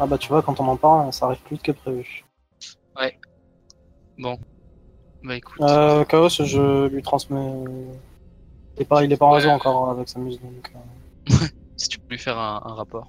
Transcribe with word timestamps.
Ah 0.00 0.06
bah 0.06 0.18
tu 0.18 0.28
vois, 0.28 0.42
quand 0.42 0.60
on 0.60 0.68
en 0.68 0.76
parle, 0.76 1.12
ça 1.12 1.26
arrive 1.26 1.40
plus 1.42 1.56
vite 1.56 1.64
que 1.64 1.72
prévu. 1.72 2.24
Bon. 4.18 4.36
Bah 5.22 5.36
écoute. 5.36 5.60
Euh, 5.60 6.04
Chaos, 6.04 6.28
je 6.28 6.86
lui 6.88 7.02
transmets. 7.02 7.64
Il 8.76 8.82
est 8.82 8.84
pas, 8.84 9.04
il 9.04 9.12
est 9.12 9.16
pas 9.16 9.26
en 9.26 9.30
Ouais. 9.30 9.36
réseau 9.38 9.50
encore 9.50 9.90
avec 9.90 10.08
sa 10.08 10.18
muse, 10.18 10.40
donc. 10.40 10.72
euh, 11.30 11.46
Si 11.76 11.88
tu 11.88 11.98
peux 12.00 12.10
lui 12.10 12.18
faire 12.18 12.36
un, 12.38 12.60
un 12.64 12.74
rapport. 12.74 13.08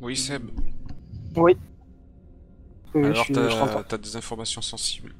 Oui, 0.00 0.16
Seb. 0.16 0.50
Oui. 1.36 1.56
Oui, 2.94 3.04
Alors, 3.06 3.24
je, 3.24 3.82
t'as 3.88 3.98
des 3.98 4.16
informations 4.16 4.62
sensibles. 4.62 5.14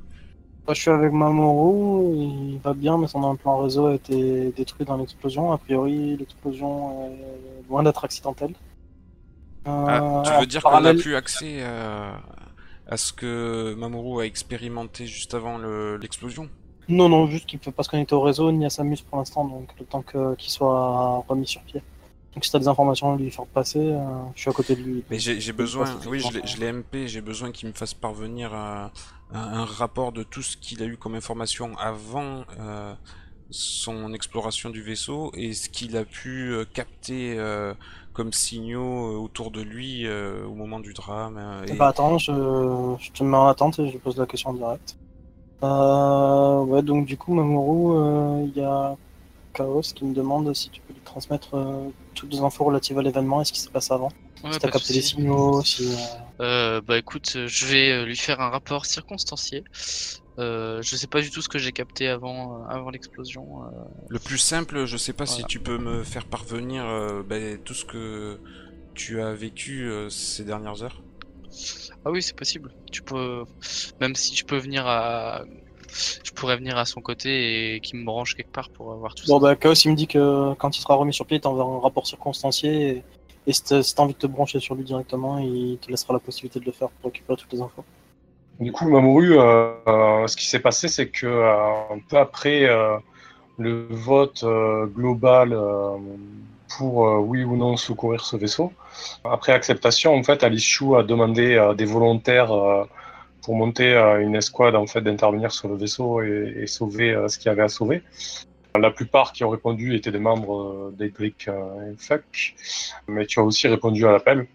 Moi, 0.67 0.75
je 0.75 0.81
suis 0.81 0.91
avec 0.91 1.13
Mamoru, 1.13 2.15
il 2.15 2.59
va 2.63 2.73
bien, 2.75 2.99
mais 2.99 3.09
son 3.09 3.25
implant 3.25 3.59
réseau 3.59 3.87
a 3.87 3.95
été 3.95 4.53
détruit 4.53 4.87
dans 4.87 4.97
l'explosion. 4.97 5.53
A 5.53 5.59
priori, 5.59 6.17
l'explosion 6.17 7.11
est 7.13 7.69
loin 7.69 7.83
d'être 7.83 8.05
accidentelle. 8.05 8.55
Euh, 9.71 9.87
Ah, 9.89 10.23
tu 10.25 10.35
veux 10.41 10.47
dire 10.47 10.63
qu'on 10.63 10.81
n'a 10.81 10.95
plus 10.95 11.15
accès 11.17 11.63
à, 11.63 12.21
à 12.87 12.97
ce 12.97 13.13
que 13.13 13.75
Mamoru 13.75 14.23
a 14.23 14.27
expérimenté 14.27 15.07
juste 15.07 15.35
avant 15.35 15.59
le- 15.59 15.97
l'explosion? 15.97 16.49
Non, 16.89 17.09
non, 17.09 17.27
juste 17.29 17.47
qu'il 17.47 17.59
ne 17.59 17.65
peut 17.65 17.71
pas 17.73 17.83
se 17.85 17.89
connecter 17.89 18.15
au 18.15 18.21
réseau 18.21 18.51
ni 18.51 18.65
à 18.67 18.71
sa 18.71 18.83
muse 18.83 19.01
pour 19.03 19.19
l'instant, 19.19 19.45
donc 19.45 19.69
le 19.79 19.87
temps 19.87 20.03
qu'il 20.03 20.51
soit 20.51 21.25
remis 21.29 21.47
sur 21.47 21.63
pied. 21.63 21.83
Donc 22.35 22.45
si 22.45 22.51
tu 22.51 22.57
as 22.57 22.61
des 22.61 22.69
informations 22.69 23.13
à 23.15 23.17
lui 23.17 23.31
faire 23.31 23.47
passer, 23.47 23.79
euh, 23.81 23.99
je 24.35 24.41
suis 24.41 24.51
à 24.51 24.53
côté 24.53 24.75
de 24.77 24.83
lui. 24.83 25.05
Mais 25.11 25.19
j'ai 25.19 25.53
besoin, 25.53 25.87
oui, 26.09 26.21
je 26.21 26.57
l'ai- 26.59 26.67
MP, 26.73 27.07
j'ai 27.09 27.21
besoin 27.21 27.51
qu'il 27.53 27.69
me 27.69 27.75
fasse 27.75 27.95
parvenir 27.95 28.55
un, 28.55 28.91
un- 29.33 29.53
un 29.61 29.65
rapport 29.65 30.13
de 30.13 30.23
tout 30.23 30.43
ce 30.43 30.57
qu'il 30.57 30.83
a 30.83 30.87
eu 30.87 30.97
comme 30.97 31.15
information 31.15 31.77
avant 31.79 32.45
euh, 32.59 32.95
son 33.51 34.13
exploration 34.13 34.71
du 34.71 34.83
vaisseau 34.83 35.33
et 35.35 35.55
ce 35.55 35.69
qu'il 35.69 35.97
a 35.97 36.05
pu 36.05 36.53
euh, 36.53 36.65
capter 36.65 37.37
euh, 37.39 37.75
comme 38.21 38.33
signaux 38.35 39.15
euh, 39.15 39.17
autour 39.19 39.51
de 39.51 39.63
lui 39.63 40.07
euh, 40.07 40.45
au 40.47 40.55
moment 40.55 40.79
du 40.81 40.93
drame. 40.93 41.39
euh, 41.39 41.65
et- 41.67 41.79
Bah 41.79 41.89
attends, 41.89 42.19
je, 42.19 42.33
je 43.01 43.11
te 43.13 43.23
mets 43.23 43.37
en 43.37 43.47
attente 43.47 43.79
et 43.79 43.89
je 43.91 43.99
pose 43.99 44.17
la 44.19 44.27
question 44.27 44.51
en 44.51 44.55
direct. 44.55 44.97
Euh, 45.65 46.61
ouais, 46.65 46.83
donc 46.83 47.07
du 47.07 47.17
coup, 47.19 47.35
Mamoru, 47.35 47.97
euh, 47.99 48.47
il 48.47 48.57
y 48.57 48.63
a 48.65 48.97
Chaos 49.55 49.83
qui 49.95 50.05
me 50.05 50.15
demande 50.15 50.55
si 50.55 50.71
tu 50.71 50.81
peux 50.83 50.95
lui 50.95 51.03
transmettre 51.03 51.55
euh, 51.57 51.91
toutes 52.15 52.33
les 52.33 52.41
infos 52.41 52.65
relatives 52.65 52.99
à 52.99 53.03
l'événement 53.03 53.43
et 53.43 53.47
ce 53.47 53.53
qui 53.53 53.61
s'est 53.61 53.71
passé 53.71 53.95
avant. 53.95 54.11
Ouais, 54.43 54.51
si 54.51 54.61
t'as 54.61 54.69
capté 54.69 54.95
les 54.95 55.03
signaux, 55.03 55.63
si... 55.65 55.85
euh, 55.95 55.97
Euh, 56.41 56.81
bah 56.81 56.99
écoute, 56.99 57.47
je 57.47 57.67
vais 57.67 58.05
lui 58.05 58.17
faire 58.17 58.41
un 58.41 58.49
rapport 58.51 58.87
circonstancié. 58.87 59.65
Euh, 60.41 60.81
je 60.83 60.97
sais 60.97 61.07
pas 61.07 61.21
du 61.21 61.31
tout 61.31 61.43
ce 61.43 61.49
que 61.49 61.59
j'ai 61.59 61.73
capté 61.73 62.09
avant, 62.09 62.63
euh, 62.63 62.67
avant 62.69 62.91
l'explosion. 62.91 63.63
euh. 63.65 63.71
Le 64.09 64.19
plus 64.19 64.39
simple, 64.39 64.85
je 64.87 64.97
sais 64.97 65.13
pas 65.13 65.27
si 65.27 65.45
tu 65.45 65.61
peux 65.61 65.79
me 65.79 66.03
faire 66.03 66.25
parvenir 66.27 66.85
euh, 66.87 67.23
ben, 67.23 67.59
tout 67.63 67.75
ce 67.75 67.85
que 67.85 68.41
tu 68.95 69.21
as 69.21 69.33
vécu 69.35 69.89
euh, 69.91 70.09
ces 70.09 70.45
dernières 70.45 70.83
heures. 70.83 71.03
Ah 72.05 72.11
oui, 72.11 72.23
c'est 72.23 72.37
possible. 72.37 72.73
Tu 72.91 73.03
peux, 73.03 73.45
même 74.01 74.15
si 74.15 74.35
je 74.35 74.45
peux 74.45 74.57
venir 74.57 74.87
à, 74.87 75.45
je 76.25 76.31
pourrais 76.33 76.57
venir 76.57 76.79
à 76.79 76.85
son 76.87 77.01
côté 77.03 77.75
et 77.75 77.81
qu'il 77.81 77.99
me 77.99 78.05
branche 78.07 78.35
quelque 78.35 78.53
part 78.53 78.71
pour 78.71 78.93
avoir 78.93 79.15
tout 79.15 79.27
Bon 79.27 79.39
ça. 79.39 79.43
bah 79.43 79.57
Chaos 79.57 79.75
il 79.75 79.91
me 79.91 79.97
dit 79.97 80.07
que 80.07 80.55
quand 80.55 80.77
il 80.77 80.81
sera 80.81 80.95
remis 80.95 81.13
sur 81.13 81.27
pied, 81.27 81.37
il 81.39 81.41
t'enverra 81.41 81.69
un 81.69 81.81
rapport 81.81 82.07
circonstancié 82.07 82.89
et, 82.89 83.05
et 83.47 83.53
si 83.53 83.63
t'as 83.65 83.83
si 83.83 83.95
t'as 83.95 84.03
envie 84.05 84.15
de 84.15 84.19
te 84.19 84.27
brancher 84.27 84.61
sur 84.61 84.75
lui 84.75 84.85
directement, 84.85 85.39
il 85.39 85.79
te 85.79 85.91
laissera 85.91 86.15
la 86.15 86.21
possibilité 86.21 86.61
de 86.61 86.65
le 86.65 86.73
faire 86.73 86.89
pour 86.91 87.11
récupérer 87.11 87.37
toutes 87.37 87.53
les 87.53 87.61
infos. 87.61 87.85
Du 88.61 88.73
coup, 88.73 88.91
Mamoru, 88.91 89.39
euh, 89.39 89.73
euh, 89.89 90.27
ce 90.27 90.37
qui 90.37 90.47
s'est 90.47 90.59
passé, 90.59 90.89
c'est 90.89 91.09
que 91.09 91.27
euh, 91.27 91.95
un 91.95 91.99
peu 91.99 92.19
après 92.19 92.69
le 93.59 93.87
vote 93.91 94.45
global 94.95 95.59
pour 96.77 96.99
oui 97.27 97.43
ou 97.43 97.57
non 97.57 97.77
secourir 97.77 98.25
ce 98.25 98.37
vaisseau, 98.37 98.73
après 99.25 99.53
acceptation, 99.53 100.15
en 100.15 100.23
fait, 100.23 100.45
Alice 100.45 100.65
Chou 100.65 100.95
a 100.97 101.03
demandé 101.03 101.57
à 101.57 101.75
des 101.75 101.87
volontaires 101.87 102.53
pour 103.43 103.55
monter 103.55 103.95
une 104.21 104.37
escouade 104.37 104.77
en 104.77 104.87
fait 104.87 105.01
d'intervenir 105.01 105.53
sur 105.53 105.69
le 105.69 105.77
vaisseau 105.77 106.23
et, 106.23 106.67
sauver 106.67 107.17
ce 107.29 107.39
qu'il 107.39 107.47
y 107.47 107.51
avait 107.51 107.63
à 107.63 107.69
sauver. 107.69 108.03
La 108.79 108.91
plupart 108.91 109.33
qui 109.33 109.43
ont 109.43 109.51
répondu 109.51 109.95
étaient 109.95 110.13
des 110.13 110.19
membres 110.19 110.93
et 111.01 111.13
Fuck, 111.99 112.55
mais 113.09 113.27
tu 113.27 113.41
as 113.41 113.43
aussi 113.43 113.69
répondu 113.69 114.07
à 114.07 114.13
l'appel 114.13 114.47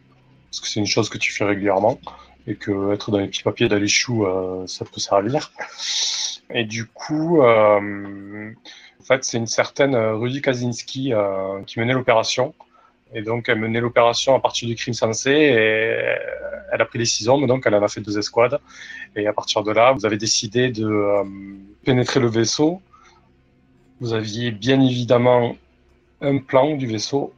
parce 0.46 0.62
que 0.62 0.68
c'est 0.68 0.80
une 0.80 0.88
chose 0.88 1.10
que 1.10 1.18
tu 1.18 1.34
fais 1.34 1.44
régulièrement 1.44 2.00
et 2.48 2.56
que 2.56 2.94
être 2.94 3.12
dans 3.12 3.18
les 3.18 3.28
petits 3.28 3.44
papiers 3.44 3.68
d'Alichou, 3.68 4.26
euh, 4.26 4.66
ça 4.68 4.86
peut 4.86 5.00
servir. 5.00 5.52
Et 6.52 6.64
du 6.64 6.86
coup, 6.86 7.42
euh, 7.42 8.52
en 9.00 9.04
fait, 9.04 9.24
c'est 9.24 9.38
une 9.38 9.48
certaine 9.48 9.96
euh, 9.96 10.16
Rudy 10.16 10.42
Kaczynski 10.42 11.14
qui 11.66 11.80
menait 11.80 11.94
l'opération. 11.94 12.54
Et 13.14 13.22
donc, 13.22 13.50
elle 13.50 13.60
menait 13.60 13.80
l'opération 13.80 14.36
à 14.36 14.40
partir 14.40 14.68
du 14.68 14.76
crime 14.76 14.94
sensé 14.94 15.30
et 15.30 16.16
elle 16.72 16.82
a 16.82 16.86
pris 16.86 17.00
les 17.00 17.06
six 17.06 17.30
hommes, 17.30 17.48
donc 17.48 17.64
elle 17.66 17.76
en 17.76 17.84
a 17.84 17.88
fait 17.88 18.02
deux 18.02 18.18
escouades. 18.18 18.60
Et 19.16 19.28
à 19.28 19.34
partir 19.34 19.64
de 19.64 19.72
là, 19.72 19.94
vous 19.94 20.06
avez 20.06 20.18
décidé 20.18 20.70
de 20.70 21.24
pénétrer 21.86 22.20
le 22.20 22.28
vaisseau. 22.28 22.82
Vous 24.02 24.14
aviez 24.14 24.52
bien 24.52 24.82
évidemment 24.82 25.56
un 26.20 26.40
plan 26.40 26.76
du 26.76 26.88
vaisseau. 26.88 27.32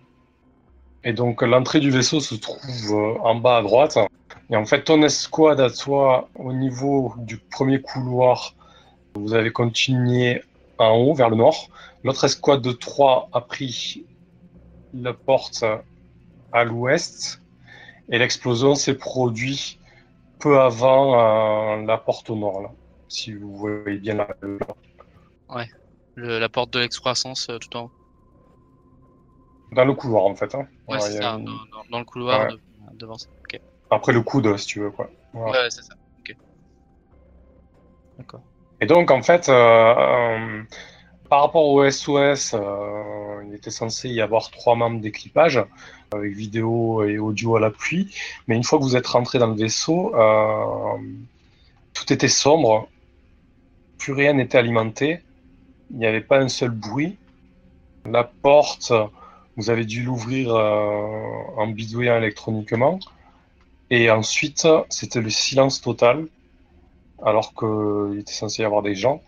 Et 1.03 1.13
donc, 1.13 1.41
l'entrée 1.44 1.79
du 1.79 1.91
vaisseau 1.91 2.22
se 2.22 2.35
trouve 2.35 3.19
en 3.22 3.35
bas 3.35 3.57
à 3.57 3.62
droite. 3.62 4.00
Et 4.50 4.56
en 4.56 4.66
fait, 4.66 4.84
ton 4.84 5.02
escouade 5.03 5.59
à 5.59 5.69
toi, 5.69 6.30
au 6.35 6.53
niveau 6.53 7.13
du 7.18 7.38
premier 7.38 7.81
couloir, 7.81 8.53
vous 9.16 9.34
avez 9.34 9.52
continué 9.52 10.41
en 10.78 10.91
haut, 10.96 11.13
vers 11.13 11.30
le 11.30 11.35
nord. 11.35 11.69
L'autre 12.03 12.24
escouade 12.24 12.62
de 12.62 12.72
3 12.72 13.30
a 13.34 13.41
pris 13.41 14.06
la 14.94 15.13
porte 15.13 15.66
à 16.53 16.63
l'ouest. 16.63 17.41
Et 18.09 18.18
l'explosion 18.19 18.75
s'est 18.75 18.94
produite 18.97 19.78
peu 20.40 20.59
avant 20.62 21.19
euh, 21.80 21.86
la 21.86 21.97
porte 21.97 22.30
au 22.30 22.36
nord, 22.38 22.62
là. 22.62 22.69
Si 23.09 23.34
vous 23.34 23.56
voyez 23.57 23.97
bien 23.97 24.13
la, 24.16 24.28
Le- 26.16 26.40
la 26.40 26.50
porte 26.50 26.72
de 26.72 26.80
l'excroissance 26.80 27.47
euh, 27.50 27.57
tout 27.57 27.75
en 27.78 27.84
haut. 27.86 27.91
dans 29.74 29.84
le 29.86 29.94
couloir, 29.94 30.24
en 30.25 30.36
fait. 30.36 30.56
hein. 30.56 30.68
Ouais, 30.88 30.96
Ouais, 30.96 31.02
c'est 31.02 31.18
ça, 31.18 31.31
une- 31.34 31.46
dans, 31.46 31.52
dans- 31.52 31.84
dans 31.91 32.00
le 32.00 32.06
couloir 32.06 32.47
Ouais. 32.47 32.53
de- 32.53 32.97
devant 32.97 33.18
ça. 33.18 33.28
Après 33.90 34.14
le 34.14 34.22
coude, 34.22 34.58
si 34.58 34.68
tu 34.68 34.80
veux, 34.80 34.92
quoi. 34.92 35.09
Voilà. 35.34 35.64
Ouais, 35.64 35.70
c'est 35.70 35.84
ça. 35.84 35.94
Ok. 36.20 36.36
D'accord. 38.18 38.42
Et 38.81 38.86
donc, 38.86 39.12
en 39.12 39.22
fait, 39.22 39.50
euh, 39.50 39.53
euh, 39.53 40.64
par 41.30 41.42
rapport 41.42 41.68
au 41.68 41.90
SOS, 41.90 42.53
euh, 42.53 43.44
il 43.48 43.53
était 43.53 43.72
censé 43.72 44.09
y 44.09 44.22
avoir 44.22 44.52
trois 44.52 44.75
membres 44.75 45.02
d'équipage, 45.02 45.64
avec 46.12 46.34
vidéo 46.34 47.03
et 47.03 47.18
audio 47.18 47.56
à 47.56 47.59
l'appui. 47.59 48.16
Mais 48.48 48.56
une 48.56 48.64
fois 48.64 48.80
que 48.80 48.84
vous 48.84 48.96
êtes 48.96 49.08
rentré 49.08 49.40
dans 49.40 49.48
le 49.48 49.56
vaisseau, 49.56 50.16
euh, 50.16 50.98
tout 51.94 52.14
était 52.14 52.28
sombre, 52.28 52.88
plus 53.98 54.14
rien 54.14 54.34
n'était 54.34 54.58
alimenté, 54.58 55.22
il 55.92 55.98
n'y 55.98 56.06
avait 56.06 56.22
pas 56.22 56.40
un 56.40 56.50
seul 56.50 56.69
bruit. 56.69 57.18
La 58.06 58.24
porte, 58.24 58.94
vous 59.58 59.69
avez 59.69 59.86
dû 59.86 60.04
l'ouvrir 60.04 60.56
euh, 60.56 61.08
en 61.58 61.68
bidouillant 61.68 62.18
électroniquement. 62.18 63.00
Et 63.90 64.12
ensuite, 64.12 64.68
c'était 64.90 65.22
le 65.22 65.30
silence 65.30 65.81
total 65.81 66.28
alors 67.24 67.53
qu'il 67.53 68.20
était 68.20 68.34
censé 68.34 68.62
y 68.62 68.66
avoir 68.66 68.81
des 68.81 68.96
gens. 68.96 69.22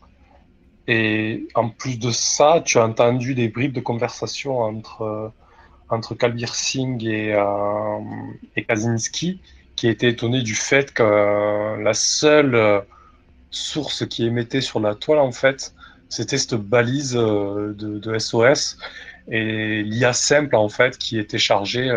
Et 0.87 1.47
en 1.55 1.69
plus 1.69 1.99
de 1.99 2.11
ça, 2.11 2.61
tu 2.65 2.77
as 2.77 2.85
entendu 2.85 3.35
des 3.35 3.47
bribes 3.47 3.73
de 3.73 3.79
conversation 3.79 4.59
entre, 4.59 5.31
entre 5.89 6.15
Kalbir 6.15 6.55
Singh 6.55 7.03
et, 7.05 7.33
euh, 7.33 7.99
Kaczynski, 8.67 9.39
qui 9.75 9.87
étaient 9.87 10.09
étonnés 10.09 10.41
du 10.41 10.55
fait 10.55 10.91
que 10.91 11.03
euh, 11.03 11.77
la 11.81 11.93
seule 11.93 12.55
euh, 12.55 12.81
source 13.51 14.05
qui 14.07 14.25
émettait 14.25 14.61
sur 14.61 14.79
la 14.79 14.95
toile, 14.95 15.19
en 15.19 15.31
fait, 15.31 15.73
c'était 16.09 16.37
cette 16.37 16.55
balise 16.55 17.15
euh, 17.15 17.73
de, 17.73 17.99
de 17.99 18.17
SOS 18.17 18.77
et 19.29 19.83
l'IA 19.83 20.11
simple, 20.13 20.55
en 20.55 20.69
fait, 20.69 20.97
qui 20.97 21.19
était 21.19 21.37
chargée 21.37 21.87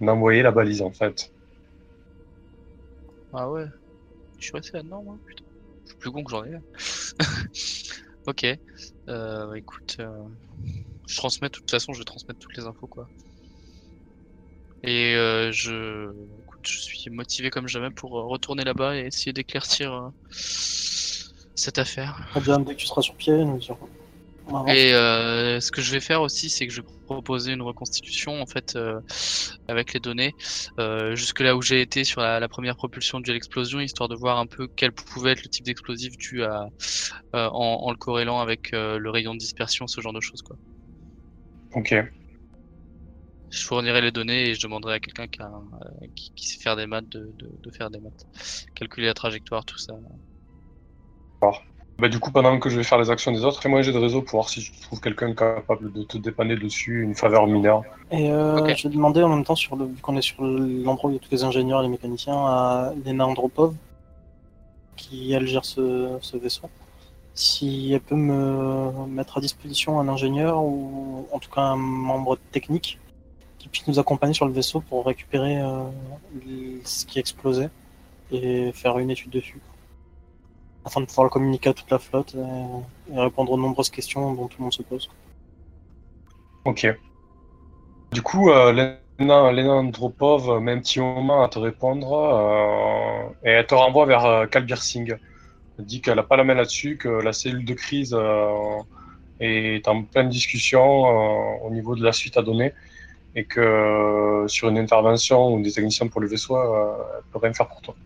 d'envoyer 0.00 0.42
la 0.42 0.52
balise, 0.52 0.82
en 0.82 0.92
fait. 0.92 1.33
Ah 3.34 3.50
ouais. 3.50 3.66
Je 4.38 4.44
suis 4.44 4.52
resté 4.52 4.76
là-dedans, 4.76 5.02
moi, 5.02 5.18
putain. 5.26 5.44
Je 5.84 5.90
suis 5.90 5.98
plus 5.98 6.12
con 6.12 6.22
que 6.22 6.30
j'en 6.30 6.44
ai 6.44 6.50
là. 6.50 6.60
ok. 8.26 8.44
Euh, 9.08 9.46
bah, 9.46 9.58
écoute, 9.58 9.96
euh, 9.98 10.22
je 11.06 11.16
transmets, 11.16 11.48
de 11.48 11.52
toute 11.52 11.70
façon, 11.70 11.92
je 11.92 11.98
vais 11.98 12.04
transmettre 12.04 12.38
toutes 12.38 12.56
les 12.56 12.64
infos, 12.64 12.86
quoi. 12.86 13.08
Et 14.82 15.14
euh, 15.14 15.50
je, 15.50 16.12
écoute, 16.42 16.60
je 16.66 16.78
suis 16.78 17.10
motivé 17.10 17.50
comme 17.50 17.66
jamais 17.66 17.90
pour 17.90 18.12
retourner 18.12 18.64
là-bas 18.64 18.96
et 18.96 19.06
essayer 19.06 19.32
d'éclaircir 19.32 20.12
cette 20.30 21.78
affaire. 21.78 22.28
Bien, 22.42 22.60
dès 22.60 22.74
que 22.74 22.80
tu 22.80 22.86
seras 22.86 23.02
sur 23.02 23.14
pied, 23.14 23.32
nous 23.44 23.58
dirons. 23.58 23.88
Et 24.66 24.94
euh, 24.94 25.60
ce 25.60 25.70
que 25.70 25.82
je 25.82 25.92
vais 25.92 26.00
faire 26.00 26.22
aussi, 26.22 26.48
c'est 26.50 26.66
que 26.66 26.72
je 26.72 26.80
vais 26.80 26.86
proposer 27.06 27.52
une 27.52 27.62
reconstitution 27.62 28.40
en 28.40 28.46
fait 28.46 28.76
euh, 28.76 29.00
avec 29.68 29.92
les 29.92 30.00
données 30.00 30.34
euh, 30.78 31.14
jusque 31.14 31.40
là 31.40 31.54
où 31.56 31.62
j'ai 31.62 31.82
été 31.82 32.04
sur 32.04 32.20
la, 32.22 32.40
la 32.40 32.48
première 32.48 32.76
propulsion 32.76 33.20
due 33.20 33.30
à 33.30 33.34
l'explosion, 33.34 33.80
histoire 33.80 34.08
de 34.08 34.16
voir 34.16 34.38
un 34.38 34.46
peu 34.46 34.68
quel 34.76 34.92
pouvait 34.92 35.32
être 35.32 35.42
le 35.44 35.50
type 35.50 35.66
d'explosif 35.66 36.16
dû 36.16 36.44
à 36.44 36.64
euh, 37.34 37.48
en, 37.52 37.80
en 37.86 37.90
le 37.90 37.96
corrélant 37.98 38.40
avec 38.40 38.72
euh, 38.74 38.98
le 38.98 39.10
rayon 39.10 39.34
de 39.34 39.38
dispersion, 39.38 39.86
ce 39.86 40.00
genre 40.00 40.14
de 40.14 40.20
choses 40.20 40.42
quoi. 40.42 40.56
Ok. 41.74 41.92
je 43.50 43.64
fournirai 43.64 44.00
les 44.02 44.12
données 44.12 44.50
et 44.50 44.54
je 44.54 44.60
demanderai 44.62 44.94
à 44.94 45.00
quelqu'un 45.00 45.28
qui, 45.28 45.40
euh, 45.42 46.06
qui, 46.14 46.30
qui 46.34 46.46
sait 46.48 46.58
faire 46.60 46.76
des 46.76 46.86
maths 46.86 47.08
de, 47.08 47.32
de, 47.38 47.56
de 47.58 47.70
faire 47.70 47.90
des 47.90 48.00
maths. 48.00 48.26
Calculer 48.74 49.06
la 49.06 49.14
trajectoire, 49.14 49.64
tout 49.64 49.78
ça. 49.78 49.94
Bah, 51.98 52.08
du 52.08 52.18
coup, 52.18 52.32
pendant 52.32 52.58
que 52.58 52.68
je 52.68 52.76
vais 52.76 52.82
faire 52.82 52.98
les 52.98 53.10
actions 53.10 53.30
des 53.30 53.44
autres, 53.44 53.62
fais-moi 53.62 53.78
un 53.78 53.82
jet 53.82 53.92
de 53.92 53.98
réseau 53.98 54.20
pour 54.20 54.40
voir 54.40 54.48
si 54.48 54.60
je 54.60 54.72
trouve 54.82 55.00
quelqu'un 55.00 55.32
capable 55.32 55.92
de 55.92 56.02
te 56.02 56.18
dépanner 56.18 56.56
dessus, 56.56 57.02
une 57.02 57.14
faveur 57.14 57.46
mineure. 57.46 57.82
Et 58.10 58.32
euh, 58.32 58.74
je 58.74 58.88
vais 58.88 58.94
demander 58.94 59.22
en 59.22 59.28
même 59.28 59.44
temps, 59.44 59.54
sur 59.54 59.76
le, 59.76 59.86
vu 59.86 60.00
qu'on 60.02 60.16
est 60.16 60.22
sur 60.22 60.42
l'endroit 60.42 61.08
où 61.08 61.12
il 61.12 61.16
y 61.16 61.18
a 61.18 61.20
tous 61.20 61.30
les 61.30 61.44
ingénieurs 61.44 61.80
et 61.80 61.84
les 61.84 61.88
mécaniciens, 61.88 62.34
à 62.34 62.92
Lena 63.06 63.26
Andropov, 63.26 63.74
qui 64.96 65.32
elle 65.32 65.46
gère 65.46 65.64
ce, 65.64 66.18
ce 66.20 66.36
vaisseau, 66.36 66.68
si 67.34 67.92
elle 67.92 68.00
peut 68.00 68.16
me 68.16 69.06
mettre 69.06 69.38
à 69.38 69.40
disposition 69.40 70.00
un 70.00 70.08
ingénieur 70.08 70.62
ou 70.62 71.26
en 71.32 71.38
tout 71.38 71.50
cas 71.50 71.62
un 71.62 71.76
membre 71.76 72.38
technique 72.52 72.98
qui 73.58 73.68
puisse 73.68 73.86
nous 73.86 73.98
accompagner 73.98 74.34
sur 74.34 74.46
le 74.46 74.52
vaisseau 74.52 74.80
pour 74.80 75.06
récupérer 75.06 75.60
euh, 75.60 75.84
ce 76.84 77.06
qui 77.06 77.18
a 77.18 77.20
explosé 77.20 77.68
et 78.30 78.72
faire 78.72 78.98
une 78.98 79.10
étude 79.10 79.30
dessus. 79.30 79.60
Afin 80.84 81.00
de 81.00 81.06
pouvoir 81.06 81.24
le 81.24 81.30
communiquer 81.30 81.70
à 81.70 81.74
toute 81.74 81.90
la 81.90 81.98
flotte 81.98 82.34
et, 82.34 83.18
répondre 83.18 83.52
aux 83.52 83.58
nombreuses 83.58 83.90
questions 83.90 84.32
dont 84.34 84.48
tout 84.48 84.56
le 84.58 84.64
monde 84.64 84.72
se 84.72 84.82
pose. 84.82 85.10
Ok. 86.64 86.86
Du 88.12 88.22
coup, 88.22 88.50
euh, 88.50 88.96
Lena, 89.18 89.42
Andropov 89.42 90.60
met 90.60 90.72
un 90.72 90.78
petit 90.78 91.00
moment 91.00 91.42
à 91.42 91.48
te 91.48 91.58
répondre 91.58 92.12
euh, 92.12 93.48
et 93.48 93.50
elle 93.50 93.66
te 93.66 93.74
renvoie 93.74 94.06
vers 94.06 94.24
euh, 94.24 94.46
Kalbir 94.46 94.82
Singh. 94.82 95.16
Elle 95.78 95.84
dit 95.84 96.00
qu'elle 96.00 96.16
n'a 96.16 96.22
pas 96.22 96.36
la 96.36 96.44
main 96.44 96.54
là-dessus, 96.54 96.96
que 96.96 97.08
la 97.08 97.32
cellule 97.32 97.64
de 97.64 97.74
crise 97.74 98.14
euh, 98.18 98.78
est 99.40 99.86
en 99.88 100.02
pleine 100.02 100.28
discussion 100.28 101.06
euh, 101.06 101.66
au 101.66 101.70
niveau 101.70 101.94
de 101.94 102.04
la 102.04 102.12
suite 102.12 102.36
à 102.36 102.42
donner 102.42 102.72
et 103.36 103.44
que 103.44 104.44
sur 104.46 104.68
une 104.68 104.78
intervention 104.78 105.52
ou 105.52 105.60
des 105.60 105.72
techniciens 105.72 106.06
pour 106.06 106.20
le 106.20 106.28
vaisseau, 106.28 106.56
elle 106.56 107.24
peut 107.32 107.40
rien 107.40 107.52
faire 107.52 107.66
pour 107.66 107.80
toi. 107.80 107.96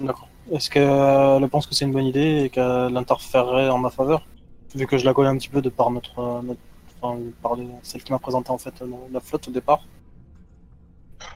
D'accord. 0.00 0.28
Est-ce 0.52 0.70
qu'elle 0.70 1.48
pense 1.48 1.66
que 1.66 1.74
c'est 1.74 1.84
une 1.84 1.92
bonne 1.92 2.06
idée 2.06 2.44
et 2.44 2.50
qu'elle 2.50 2.96
interférerait 2.96 3.68
en 3.68 3.78
ma 3.78 3.90
faveur? 3.90 4.26
Vu 4.74 4.86
que 4.86 4.98
je 4.98 5.04
la 5.04 5.14
connais 5.14 5.28
un 5.28 5.36
petit 5.36 5.48
peu 5.48 5.62
de 5.62 5.68
par 5.70 5.90
notre. 5.90 6.18
euh, 6.18 6.42
notre- 6.42 6.60
enfin, 7.00 7.18
par 7.42 7.56
les- 7.56 7.66
celle 7.82 8.02
qui 8.02 8.12
m'a 8.12 8.18
présenté 8.18 8.50
en 8.50 8.58
fait 8.58 8.74
la 9.12 9.20
flotte 9.20 9.48
au 9.48 9.50
départ. 9.50 9.80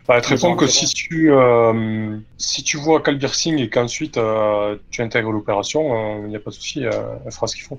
Bah, 0.07 0.17
elle 0.17 0.23
te 0.23 0.29
répond 0.29 0.57
que 0.57 0.67
si 0.67 0.87
tu, 0.87 1.33
euh, 1.33 2.19
si 2.37 2.63
tu 2.63 2.77
vois 2.77 3.01
Kalbir 3.01 3.35
Singh 3.35 3.59
et 3.61 3.71
qu'ensuite 3.71 4.19
euh, 4.19 4.77
tu 4.91 5.03
intègres 5.03 5.33
l'opération, 5.33 6.23
il 6.25 6.29
n'y 6.29 6.37
a 6.37 6.41
pas 6.41 6.51
de 6.51 6.55
souci, 6.55 6.85
euh, 6.85 7.17
elle 7.25 7.33
fera 7.33 7.47
ce 7.47 7.55
qu'il 7.57 7.65
faut. 7.65 7.79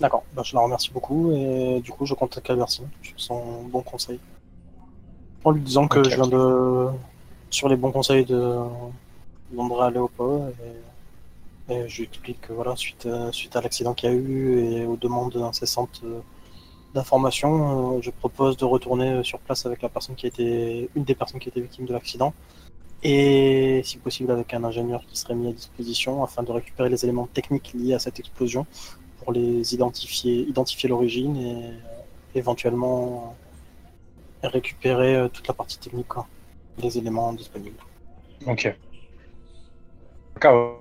D'accord. 0.00 0.22
Bah, 0.34 0.42
je 0.44 0.54
la 0.54 0.60
remercie 0.62 0.90
beaucoup 0.92 1.32
et 1.32 1.80
du 1.80 1.90
coup 1.90 2.06
je 2.06 2.14
contacte 2.14 2.46
Calversi 2.46 2.82
sur 3.02 3.14
son 3.16 3.62
bon 3.64 3.82
conseil. 3.82 4.20
En 5.44 5.50
lui 5.50 5.62
disant 5.62 5.88
que 5.88 6.02
je 6.04 6.14
viens 6.14 6.26
de. 6.26 6.88
sur 7.50 7.68
les 7.68 7.76
bons 7.76 7.90
conseils 7.92 8.24
de 8.24 8.56
d'Andrea 9.50 9.90
Léopold 9.90 10.54
et, 11.68 11.74
et 11.74 11.88
je 11.88 12.02
explique 12.02 12.40
que 12.40 12.52
voilà, 12.52 12.76
suite 12.76 13.06
à, 13.06 13.32
suite 13.32 13.54
à 13.56 13.60
l'accident 13.60 13.94
qu'il 13.94 14.10
y 14.10 14.12
a 14.12 14.16
eu 14.16 14.60
et 14.60 14.86
aux 14.86 14.96
demandes 14.96 15.36
incessantes 15.36 16.00
euh, 16.04 16.20
d'informations, 16.94 17.96
euh, 17.96 18.00
je 18.00 18.10
propose 18.10 18.56
de 18.56 18.64
retourner 18.64 19.22
sur 19.22 19.38
place 19.38 19.66
avec 19.66 19.82
la 19.82 19.88
personne 19.88 20.14
qui 20.16 20.26
a 20.26 20.28
été. 20.28 20.88
une 20.94 21.04
des 21.04 21.14
personnes 21.14 21.40
qui 21.40 21.48
a 21.48 21.50
été 21.50 21.60
victime 21.60 21.86
de 21.86 21.92
l'accident. 21.92 22.32
Et 23.02 23.80
si 23.84 23.98
possible 23.98 24.32
avec 24.32 24.52
un 24.54 24.64
ingénieur 24.64 25.04
qui 25.06 25.16
serait 25.16 25.34
mis 25.34 25.48
à 25.48 25.52
disposition 25.52 26.24
afin 26.24 26.42
de 26.42 26.50
récupérer 26.50 26.88
les 26.88 27.04
éléments 27.04 27.26
techniques 27.26 27.72
liés 27.72 27.94
à 27.94 28.00
cette 28.00 28.18
explosion 28.18 28.66
pour 29.22 29.32
les 29.32 29.74
identifier, 29.74 30.40
identifier 30.48 30.88
l'origine 30.88 31.36
et 31.36 31.64
euh, 31.64 31.70
éventuellement 32.34 33.36
euh, 34.42 34.48
récupérer 34.48 35.14
euh, 35.14 35.28
toute 35.28 35.46
la 35.46 35.54
partie 35.54 35.78
technique, 35.78 36.08
quoi, 36.08 36.26
les 36.78 36.98
éléments 36.98 37.32
disponibles. 37.32 37.78
Ok. 38.46 38.74
Chaos. 40.38 40.78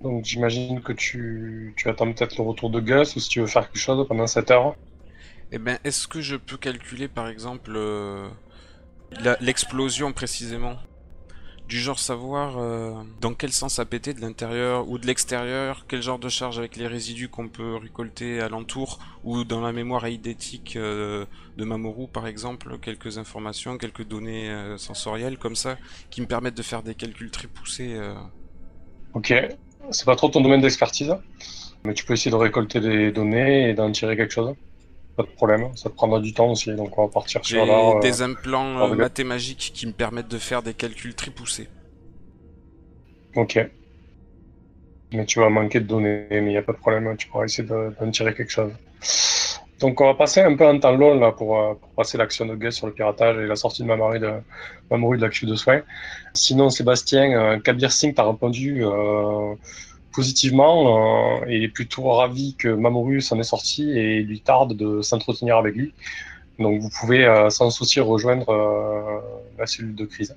Donc 0.00 0.24
j'imagine 0.24 0.80
que 0.80 0.92
tu, 0.92 1.74
attends 1.84 2.12
peut-être 2.12 2.36
le 2.36 2.42
retour 2.42 2.70
de 2.70 2.80
Gus 2.80 3.16
ou 3.16 3.20
si 3.20 3.28
tu 3.28 3.40
veux 3.40 3.46
faire 3.46 3.66
quelque 3.70 3.80
chose 3.80 4.06
pendant 4.08 4.26
cette 4.26 4.50
heure. 4.50 4.74
Eh 5.52 5.58
ben, 5.58 5.78
est-ce 5.84 6.08
que 6.08 6.20
je 6.20 6.36
peux 6.36 6.56
calculer 6.56 7.08
par 7.08 7.28
exemple 7.28 7.72
euh, 7.74 8.28
l'explosion 9.40 10.12
précisément? 10.12 10.76
Du 11.70 11.78
genre 11.78 12.00
savoir 12.00 12.58
euh, 12.58 12.90
dans 13.20 13.32
quel 13.32 13.52
sens 13.52 13.74
ça 13.74 13.84
pétait 13.84 14.12
de 14.12 14.20
l'intérieur 14.20 14.88
ou 14.88 14.98
de 14.98 15.06
l'extérieur, 15.06 15.84
quel 15.86 16.02
genre 16.02 16.18
de 16.18 16.28
charge 16.28 16.58
avec 16.58 16.74
les 16.74 16.88
résidus 16.88 17.28
qu'on 17.28 17.46
peut 17.46 17.76
récolter 17.76 18.40
alentour 18.40 18.98
ou 19.22 19.44
dans 19.44 19.60
la 19.60 19.70
mémoire 19.70 20.04
eidétique 20.04 20.74
euh, 20.74 21.26
de 21.56 21.64
Mamoru 21.64 22.08
par 22.08 22.26
exemple, 22.26 22.76
quelques 22.82 23.18
informations, 23.18 23.78
quelques 23.78 24.04
données 24.04 24.50
euh, 24.50 24.78
sensorielles 24.78 25.38
comme 25.38 25.54
ça 25.54 25.76
qui 26.10 26.20
me 26.20 26.26
permettent 26.26 26.56
de 26.56 26.62
faire 26.62 26.82
des 26.82 26.96
calculs 26.96 27.30
très 27.30 27.46
poussés. 27.46 27.96
Ok. 29.14 29.32
C'est 29.92 30.06
pas 30.06 30.16
trop 30.16 30.28
ton 30.28 30.40
domaine 30.40 30.62
d'expertise, 30.62 31.14
mais 31.84 31.94
tu 31.94 32.04
peux 32.04 32.14
essayer 32.14 32.32
de 32.32 32.36
récolter 32.36 32.80
des 32.80 33.12
données 33.12 33.70
et 33.70 33.74
d'en 33.74 33.92
tirer 33.92 34.16
quelque 34.16 34.32
chose. 34.32 34.56
Pas 35.20 35.26
de 35.26 35.36
problème. 35.36 35.76
Ça 35.76 35.90
te 35.90 35.94
prendra 35.94 36.18
du 36.20 36.32
temps 36.32 36.50
aussi, 36.50 36.74
donc 36.74 36.96
on 36.98 37.04
va 37.06 37.12
partir 37.12 37.44
sur 37.44 37.66
là. 37.66 37.96
euh, 37.96 38.00
des 38.00 38.22
implants 38.22 38.78
euh, 38.90 38.94
mathématiques 38.94 39.72
qui 39.74 39.86
me 39.86 39.92
permettent 39.92 40.28
de 40.28 40.38
faire 40.38 40.62
des 40.62 40.72
calculs 40.72 41.14
très 41.14 41.30
poussés. 41.30 41.68
Ok. 43.36 43.58
Mais 45.12 45.26
tu 45.26 45.40
vas 45.40 45.50
manquer 45.50 45.80
de 45.80 45.86
données, 45.86 46.26
mais 46.30 46.38
il 46.38 46.44
n'y 46.44 46.56
a 46.56 46.62
pas 46.62 46.72
de 46.72 46.78
problème, 46.78 47.16
tu 47.18 47.26
pourras 47.28 47.44
essayer 47.44 47.68
de- 47.68 47.92
d'en 48.00 48.10
tirer 48.10 48.34
quelque 48.34 48.50
chose. 48.50 48.72
Donc 49.80 50.00
on 50.00 50.06
va 50.06 50.14
passer 50.14 50.40
un 50.40 50.54
peu 50.56 50.66
en 50.66 50.78
temps 50.78 50.92
long 50.96 51.18
là 51.18 51.32
pour, 51.32 51.58
euh, 51.58 51.74
pour 51.74 51.88
passer 51.90 52.18
l'action 52.18 52.44
de 52.46 52.54
Gus 52.54 52.74
sur 52.76 52.86
le 52.86 52.92
piratage 52.92 53.36
et 53.38 53.46
la 53.46 53.56
sortie 53.56 53.82
de 53.82 53.88
Mamoru 53.88 54.18
de, 54.18 54.30
Mamoru 54.90 55.16
de 55.16 55.22
la 55.22 55.30
queue 55.30 55.46
de 55.46 55.54
soins. 55.54 55.82
Sinon 56.34 56.68
Sébastien, 56.70 57.32
euh, 57.32 57.58
Kabir 57.60 57.90
Singh 57.90 58.14
t'a 58.14 58.24
répondu 58.24 58.84
positivement 60.12 61.40
euh, 61.42 61.46
et 61.48 61.62
est 61.64 61.68
plutôt 61.68 62.02
ravi 62.10 62.54
que 62.56 62.68
Mamoru 62.68 63.20
s'en 63.20 63.38
est 63.38 63.44
sorti 63.44 63.90
et 63.90 64.18
il 64.18 64.26
lui 64.26 64.40
tarde 64.40 64.74
de 64.74 65.02
s'entretenir 65.02 65.56
avec 65.56 65.74
lui. 65.74 65.92
Donc 66.58 66.80
vous 66.80 66.90
pouvez 66.90 67.24
euh, 67.24 67.48
sans 67.50 67.70
souci 67.70 68.00
rejoindre 68.00 68.48
euh, 68.50 69.20
la 69.58 69.66
cellule 69.66 69.94
de 69.94 70.04
crise. 70.04 70.36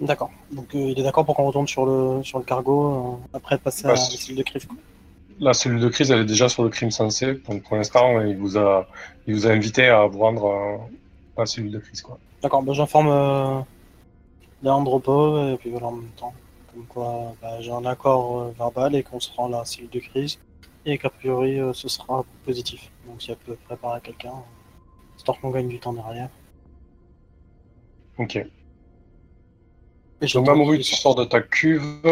D'accord. 0.00 0.30
Donc 0.50 0.74
euh, 0.74 0.78
il 0.78 0.98
est 0.98 1.02
d'accord 1.02 1.24
pour 1.24 1.36
qu'on 1.36 1.44
retourne 1.44 1.68
sur 1.68 1.86
le, 1.86 2.22
sur 2.24 2.38
le 2.38 2.44
cargo 2.44 3.18
euh, 3.32 3.36
après 3.36 3.58
passé 3.58 3.84
Bah, 3.84 3.90
à 3.90 3.92
la 3.92 3.96
c'est- 4.00 4.16
cellule 4.16 4.38
de 4.38 4.42
crise. 4.42 4.64
quoi. 4.66 4.76
La 5.40 5.52
cellule 5.52 5.80
de 5.80 5.88
crise, 5.88 6.10
elle 6.12 6.20
est 6.20 6.24
déjà 6.24 6.48
sur 6.48 6.62
le 6.62 6.68
crime 6.70 6.90
sensé. 6.92 7.40
Donc 7.48 7.62
pour 7.64 7.76
l'instant, 7.76 8.20
il 8.20 8.36
vous 8.36 8.56
a, 8.56 8.86
il 9.26 9.34
vous 9.34 9.46
a 9.46 9.50
invité 9.50 9.86
à 9.86 10.06
vous 10.06 10.18
rendre 10.18 10.46
euh, 10.46 10.76
à 11.36 11.40
la 11.40 11.46
cellule 11.46 11.70
de 11.72 11.78
crise. 11.78 12.02
Quoi. 12.02 12.18
D'accord, 12.42 12.62
bah, 12.62 12.72
j'informe 12.72 13.08
euh, 13.08 13.60
Leandropo 14.62 15.48
et 15.52 15.56
puis 15.56 15.70
voilà 15.70 15.86
en 15.86 15.92
même 15.92 16.10
temps. 16.16 16.32
Comme 16.74 16.86
quoi 16.86 17.36
bah, 17.40 17.60
j'ai 17.60 17.70
un 17.70 17.84
accord 17.84 18.40
euh, 18.40 18.54
verbal 18.58 18.96
et 18.96 19.04
qu'on 19.04 19.20
se 19.20 19.30
rend 19.32 19.48
la 19.48 19.64
cellule 19.64 19.90
de 19.90 20.00
crise 20.00 20.40
et 20.84 20.98
qu'a 20.98 21.10
priori 21.10 21.60
euh, 21.60 21.72
ce 21.72 21.88
sera 21.88 22.24
positif. 22.44 22.90
Donc 23.06 23.22
si 23.22 23.30
elle 23.30 23.36
peut 23.36 23.56
préparer 23.64 24.00
quelqu'un, 24.00 24.32
euh, 24.32 25.16
histoire 25.16 25.38
qu'on 25.40 25.50
gagne 25.50 25.68
du 25.68 25.78
temps 25.78 25.92
derrière. 25.92 26.28
Ok. 28.18 28.36
Et 28.36 30.26
Donc 30.32 30.46
Mamoru, 30.46 30.78
tu 30.78 30.94
sors 30.94 31.14
de 31.14 31.24
ta 31.24 31.40
cuve. 31.40 32.02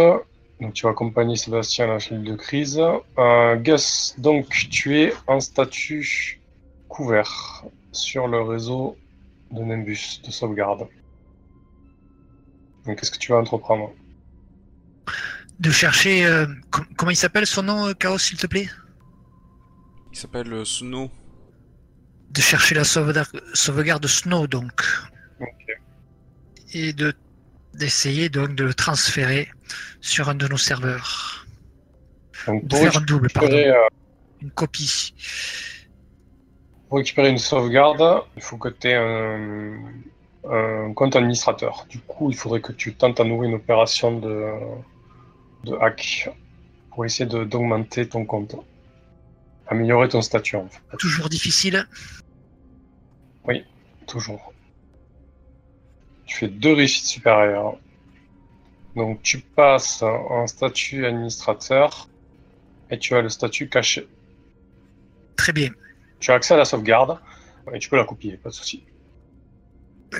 Donc 0.60 0.74
tu 0.74 0.84
vas 0.84 0.90
accompagner 0.90 1.36
Sébastien 1.36 1.86
à 1.86 1.94
la 1.94 2.00
cellule 2.00 2.24
de 2.24 2.36
crise. 2.36 2.80
Euh, 3.18 3.56
Gus, 3.56 4.14
donc 4.18 4.48
tu 4.70 4.98
es 5.00 5.12
en 5.26 5.40
statut 5.40 6.40
couvert 6.88 7.64
sur 7.90 8.28
le 8.28 8.42
réseau 8.42 8.96
de 9.50 9.60
Nimbus 9.60 10.20
de 10.24 10.30
sauvegarde. 10.30 10.86
Donc 12.86 12.98
qu'est-ce 12.98 13.10
que 13.10 13.18
tu 13.18 13.32
vas 13.32 13.38
entreprendre? 13.38 13.92
De 15.60 15.70
chercher. 15.70 16.24
euh, 16.24 16.46
com- 16.70 16.86
comment 16.96 17.10
il 17.10 17.16
s'appelle 17.16 17.46
son 17.46 17.62
nom, 17.62 17.86
euh, 17.88 17.92
Chaos, 17.94 18.18
s'il 18.18 18.38
te 18.38 18.46
plaît? 18.46 18.68
Il 20.12 20.18
s'appelle 20.18 20.52
euh, 20.52 20.64
Snow. 20.64 21.10
De 22.30 22.40
chercher 22.40 22.74
la 22.74 22.84
sauvegarde, 22.84 23.42
sauvegarde 23.54 24.06
Snow, 24.06 24.46
donc. 24.46 24.82
Ok. 25.40 25.48
Et 26.74 26.92
de 26.92 27.12
d'essayer 27.74 28.28
donc 28.28 28.54
de 28.54 28.64
le 28.64 28.74
transférer 28.74 29.48
sur 30.00 30.28
un 30.28 30.34
de 30.34 30.46
nos 30.48 30.58
serveurs. 30.58 31.46
Donc 32.46 32.62
De 32.64 32.68
pour 32.68 32.78
faire 32.80 32.96
un 32.98 33.00
double, 33.02 33.30
pardon. 33.30 33.54
euh, 33.56 33.72
Une 34.42 34.50
copie. 34.50 35.14
pour 36.88 36.98
récupérer 36.98 37.30
une 37.30 37.38
sauvegarde, 37.38 38.24
il 38.36 38.42
faut 38.42 38.58
que 38.58 38.68
tu 38.68 38.88
aies 38.88 38.96
un, 38.96 39.78
un 40.50 40.92
compte 40.92 41.16
administrateur. 41.16 41.86
Du 41.88 41.98
coup, 42.00 42.30
il 42.30 42.36
faudrait 42.36 42.60
que 42.60 42.72
tu 42.72 42.94
tentes 42.94 43.20
à 43.20 43.24
nouveau 43.24 43.44
une 43.44 43.54
opération 43.54 44.18
de, 44.18 44.50
de 45.64 45.74
hack 45.76 46.30
pour 46.90 47.04
essayer 47.04 47.26
de- 47.26 47.44
d'augmenter 47.44 48.08
ton 48.08 48.24
compte. 48.24 48.54
Améliorer 49.68 50.08
ton 50.08 50.20
statut, 50.22 50.56
en 50.56 50.68
fait. 50.68 50.80
Toujours 50.98 51.28
difficile. 51.28 51.86
Toujours. 54.06 54.52
Tu 56.26 56.36
fais 56.36 56.48
deux 56.48 56.72
réussites 56.74 57.06
supérieures. 57.06 57.76
Donc 58.96 59.22
tu 59.22 59.38
passes 59.38 60.02
en 60.02 60.46
statut 60.46 61.06
administrateur 61.06 62.08
et 62.90 62.98
tu 62.98 63.14
as 63.14 63.22
le 63.22 63.28
statut 63.30 63.68
caché. 63.68 64.06
Très 65.36 65.52
bien. 65.52 65.70
Tu 66.20 66.30
as 66.30 66.34
accès 66.34 66.54
à 66.54 66.56
la 66.58 66.64
sauvegarde. 66.64 67.18
Et 67.72 67.78
tu 67.78 67.88
peux 67.88 67.96
la 67.96 68.04
copier, 68.04 68.36
pas 68.36 68.50
de 68.50 68.54
souci. 68.54 68.84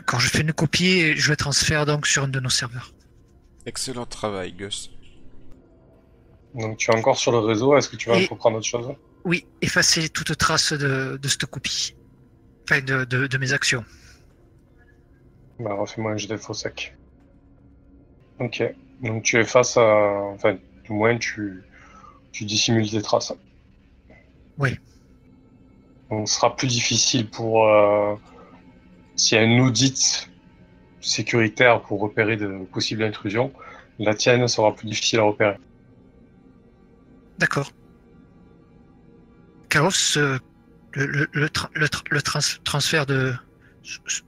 Quand 0.06 0.18
je 0.20 0.28
fais 0.28 0.40
une 0.40 0.52
copie, 0.52 1.14
je 1.16 1.28
le 1.30 1.36
transfère 1.36 1.84
donc 1.84 2.06
sur 2.06 2.22
un 2.22 2.28
de 2.28 2.38
nos 2.40 2.48
serveurs. 2.48 2.94
Excellent 3.66 4.06
travail, 4.06 4.52
Gus. 4.52 4.90
Donc 6.54 6.76
tu 6.78 6.90
es 6.90 6.94
encore 6.94 7.16
sur 7.16 7.32
le 7.32 7.38
réseau, 7.38 7.76
est-ce 7.76 7.88
que 7.88 7.96
tu 7.96 8.08
vas 8.08 8.18
Et- 8.18 8.26
reprendre 8.26 8.58
autre 8.58 8.66
chose? 8.66 8.88
Oui, 9.24 9.46
effacer 9.60 10.08
toute 10.08 10.36
trace 10.36 10.72
de, 10.72 11.16
de 11.16 11.28
cette 11.28 11.46
copie. 11.46 11.94
Enfin, 12.64 12.80
de, 12.80 13.04
de, 13.04 13.26
de 13.26 13.38
mes 13.38 13.52
actions. 13.52 13.84
Bah 15.60 15.74
refais-moi 15.74 16.12
un 16.12 16.16
jet 16.16 16.26
d'info 16.28 16.52
sec. 16.54 16.94
Ok, 18.40 18.62
donc 19.00 19.22
tu 19.22 19.38
es 19.38 19.44
face 19.44 19.76
à... 19.76 19.82
Enfin, 20.34 20.54
du 20.84 20.92
moins 20.92 21.16
tu, 21.18 21.62
tu 22.32 22.44
dissimules 22.44 22.90
tes 22.90 23.00
traces. 23.02 23.32
Oui. 24.58 24.76
Donc 26.10 26.28
ce 26.28 26.34
sera 26.34 26.54
plus 26.56 26.66
difficile 26.68 27.28
pour... 27.30 27.64
euh, 27.66 28.16
S'il 29.14 29.38
y 29.38 29.40
a 29.40 29.44
un 29.44 29.58
audit 29.60 30.28
sécuritaire 31.00 31.80
pour 31.82 32.00
repérer 32.00 32.36
de 32.36 32.64
possibles 32.72 33.04
intrusions, 33.04 33.52
la 33.98 34.14
tienne 34.14 34.46
sera 34.48 34.74
plus 34.74 34.88
difficile 34.88 35.20
à 35.20 35.22
repérer. 35.24 35.56
D'accord. 37.38 37.70
Chaos, 39.68 40.16
euh, 40.18 40.38
le, 40.92 41.06
le, 41.06 41.28
le, 41.32 41.46
tra- 41.48 41.70
le 41.74 41.86
tra- 41.86 42.04
le 42.10 42.22
trans- 42.22 42.58
transfert 42.64 43.06
de 43.06 43.32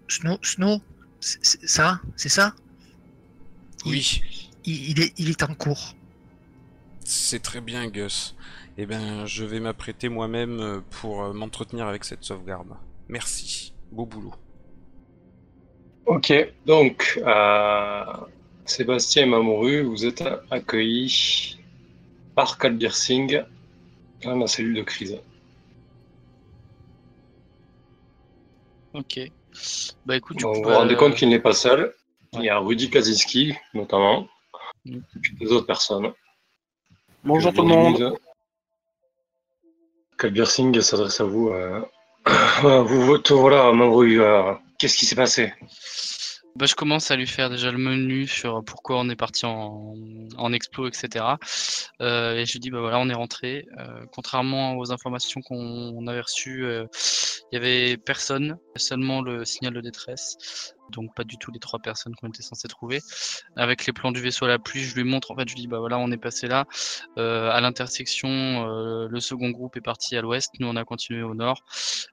Snow, 0.08 0.38
Snow 0.42 0.80
ça 1.20 2.00
C'est 2.16 2.28
ça? 2.28 2.54
Oui, 3.86 4.20
il, 4.64 4.90
il 4.90 5.00
est, 5.00 5.12
il 5.18 5.30
est 5.30 5.42
en 5.42 5.54
cours. 5.54 5.94
c'est 7.04 7.42
très 7.42 7.60
bien, 7.60 7.86
Gus. 7.88 8.34
Eh 8.78 8.86
bien, 8.86 9.26
je 9.26 9.44
vais 9.44 9.60
m'apprêter 9.60 10.08
moi-même 10.08 10.58
euh, 10.60 10.80
pour 10.90 11.22
euh, 11.22 11.32
m'entretenir 11.32 11.86
avec 11.86 12.04
cette 12.04 12.24
sauvegarde. 12.24 12.74
Merci. 13.08 13.74
Beau 13.92 14.06
boulot. 14.06 14.34
Ok, 16.06 16.32
donc 16.66 17.20
euh, 17.24 18.04
Sébastien 18.66 19.22
et 19.22 19.26
Mamoru, 19.26 19.82
vous 19.82 20.04
êtes 20.04 20.22
accueillis 20.50 21.58
par 22.34 22.58
Kalbir 22.58 22.94
Singh 22.94 23.44
dans 24.22 24.36
la 24.36 24.46
cellule 24.46 24.74
de 24.74 24.82
crise. 24.82 25.18
Ok. 28.94 29.20
Bah 30.06 30.16
écoute, 30.16 30.40
vous 30.42 30.52
vous 30.54 30.62
rendez 30.68 30.96
compte 30.96 31.14
qu'il 31.14 31.28
n'est 31.28 31.40
pas 31.40 31.52
seul. 31.52 31.94
Il 32.32 32.42
y 32.42 32.48
a 32.48 32.58
Rudy 32.58 32.90
Kaczynski, 32.90 33.54
notamment, 33.74 34.26
Mm. 34.86 34.96
et 34.96 35.18
puis 35.20 35.34
des 35.36 35.46
autres 35.52 35.66
personnes. 35.66 36.12
Bonjour 37.22 37.52
tout 37.54 37.62
le 37.62 37.68
monde. 37.68 37.96
dise. 37.96 39.70
Kalbir 40.18 40.50
Singh 40.50 40.80
s'adresse 40.80 41.20
à 41.20 41.24
vous. 41.24 41.48
euh, 41.50 41.80
vous 42.82 43.00
vote, 43.06 43.30
voilà, 43.32 43.72
Mamoru, 43.72 44.20
euh, 44.20 44.52
qu'est-ce 44.78 44.96
qui 44.98 45.06
s'est 45.06 45.16
passé? 45.16 45.52
Bah, 46.56 46.66
je 46.66 46.76
commence 46.76 47.10
à 47.10 47.16
lui 47.16 47.26
faire 47.26 47.50
déjà 47.50 47.72
le 47.72 47.78
menu 47.78 48.28
sur 48.28 48.64
pourquoi 48.64 49.00
on 49.00 49.08
est 49.08 49.16
parti 49.16 49.44
en, 49.44 49.96
en 50.36 50.52
explo, 50.52 50.86
etc. 50.86 51.36
Euh, 52.00 52.36
et 52.36 52.46
je 52.46 52.52
lui 52.52 52.60
dis, 52.60 52.70
bah 52.70 52.78
voilà, 52.78 53.00
on 53.00 53.08
est 53.08 53.14
rentré. 53.14 53.66
Euh, 53.78 54.06
contrairement 54.12 54.76
aux 54.76 54.92
informations 54.92 55.42
qu'on 55.42 56.06
avait 56.06 56.20
reçues, 56.20 56.64
euh, 56.64 56.86
il 57.54 57.58
y 57.58 57.60
avait 57.60 57.96
personne, 57.96 58.58
seulement 58.74 59.22
le 59.22 59.44
signal 59.44 59.74
de 59.74 59.80
détresse. 59.80 60.74
Donc 60.90 61.14
pas 61.14 61.22
du 61.22 61.38
tout 61.38 61.52
les 61.52 61.60
trois 61.60 61.78
personnes 61.78 62.12
qu'on 62.16 62.26
était 62.26 62.42
censé 62.42 62.66
trouver. 62.66 62.98
Avec 63.54 63.86
les 63.86 63.92
plans 63.92 64.10
du 64.10 64.20
vaisseau 64.20 64.46
à 64.46 64.48
la 64.48 64.58
pluie, 64.58 64.82
je 64.82 64.96
lui 64.96 65.04
montre, 65.04 65.30
en 65.30 65.36
fait, 65.36 65.48
je 65.48 65.54
lui 65.54 65.60
dis, 65.60 65.68
bah 65.68 65.78
voilà, 65.78 65.98
on 65.98 66.10
est 66.10 66.16
passé 66.18 66.48
là. 66.48 66.66
Euh, 67.16 67.48
à 67.50 67.60
l'intersection, 67.60 68.28
euh, 68.28 69.06
le 69.08 69.20
second 69.20 69.50
groupe 69.50 69.76
est 69.76 69.80
parti 69.80 70.16
à 70.16 70.20
l'ouest, 70.20 70.50
nous 70.58 70.66
on 70.66 70.74
a 70.74 70.84
continué 70.84 71.22
au 71.22 71.34
nord. 71.34 71.62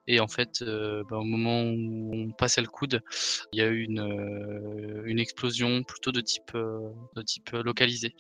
Et 0.06 0.20
en 0.20 0.28
fait, 0.28 0.62
euh, 0.62 1.04
bah, 1.10 1.18
au 1.18 1.24
moment 1.24 1.64
où 1.64 2.12
on 2.14 2.32
passait 2.34 2.62
le 2.62 2.68
coude, 2.68 3.02
il 3.52 3.60
y 3.60 3.64
a 3.64 3.68
eu 3.68 3.82
une, 3.82 5.20
explosion 5.20 5.82
plutôt 5.82 6.12
de 6.12 6.22
type, 6.22 6.54
de 6.54 7.22
type 7.24 7.50
localisé. 7.52 8.14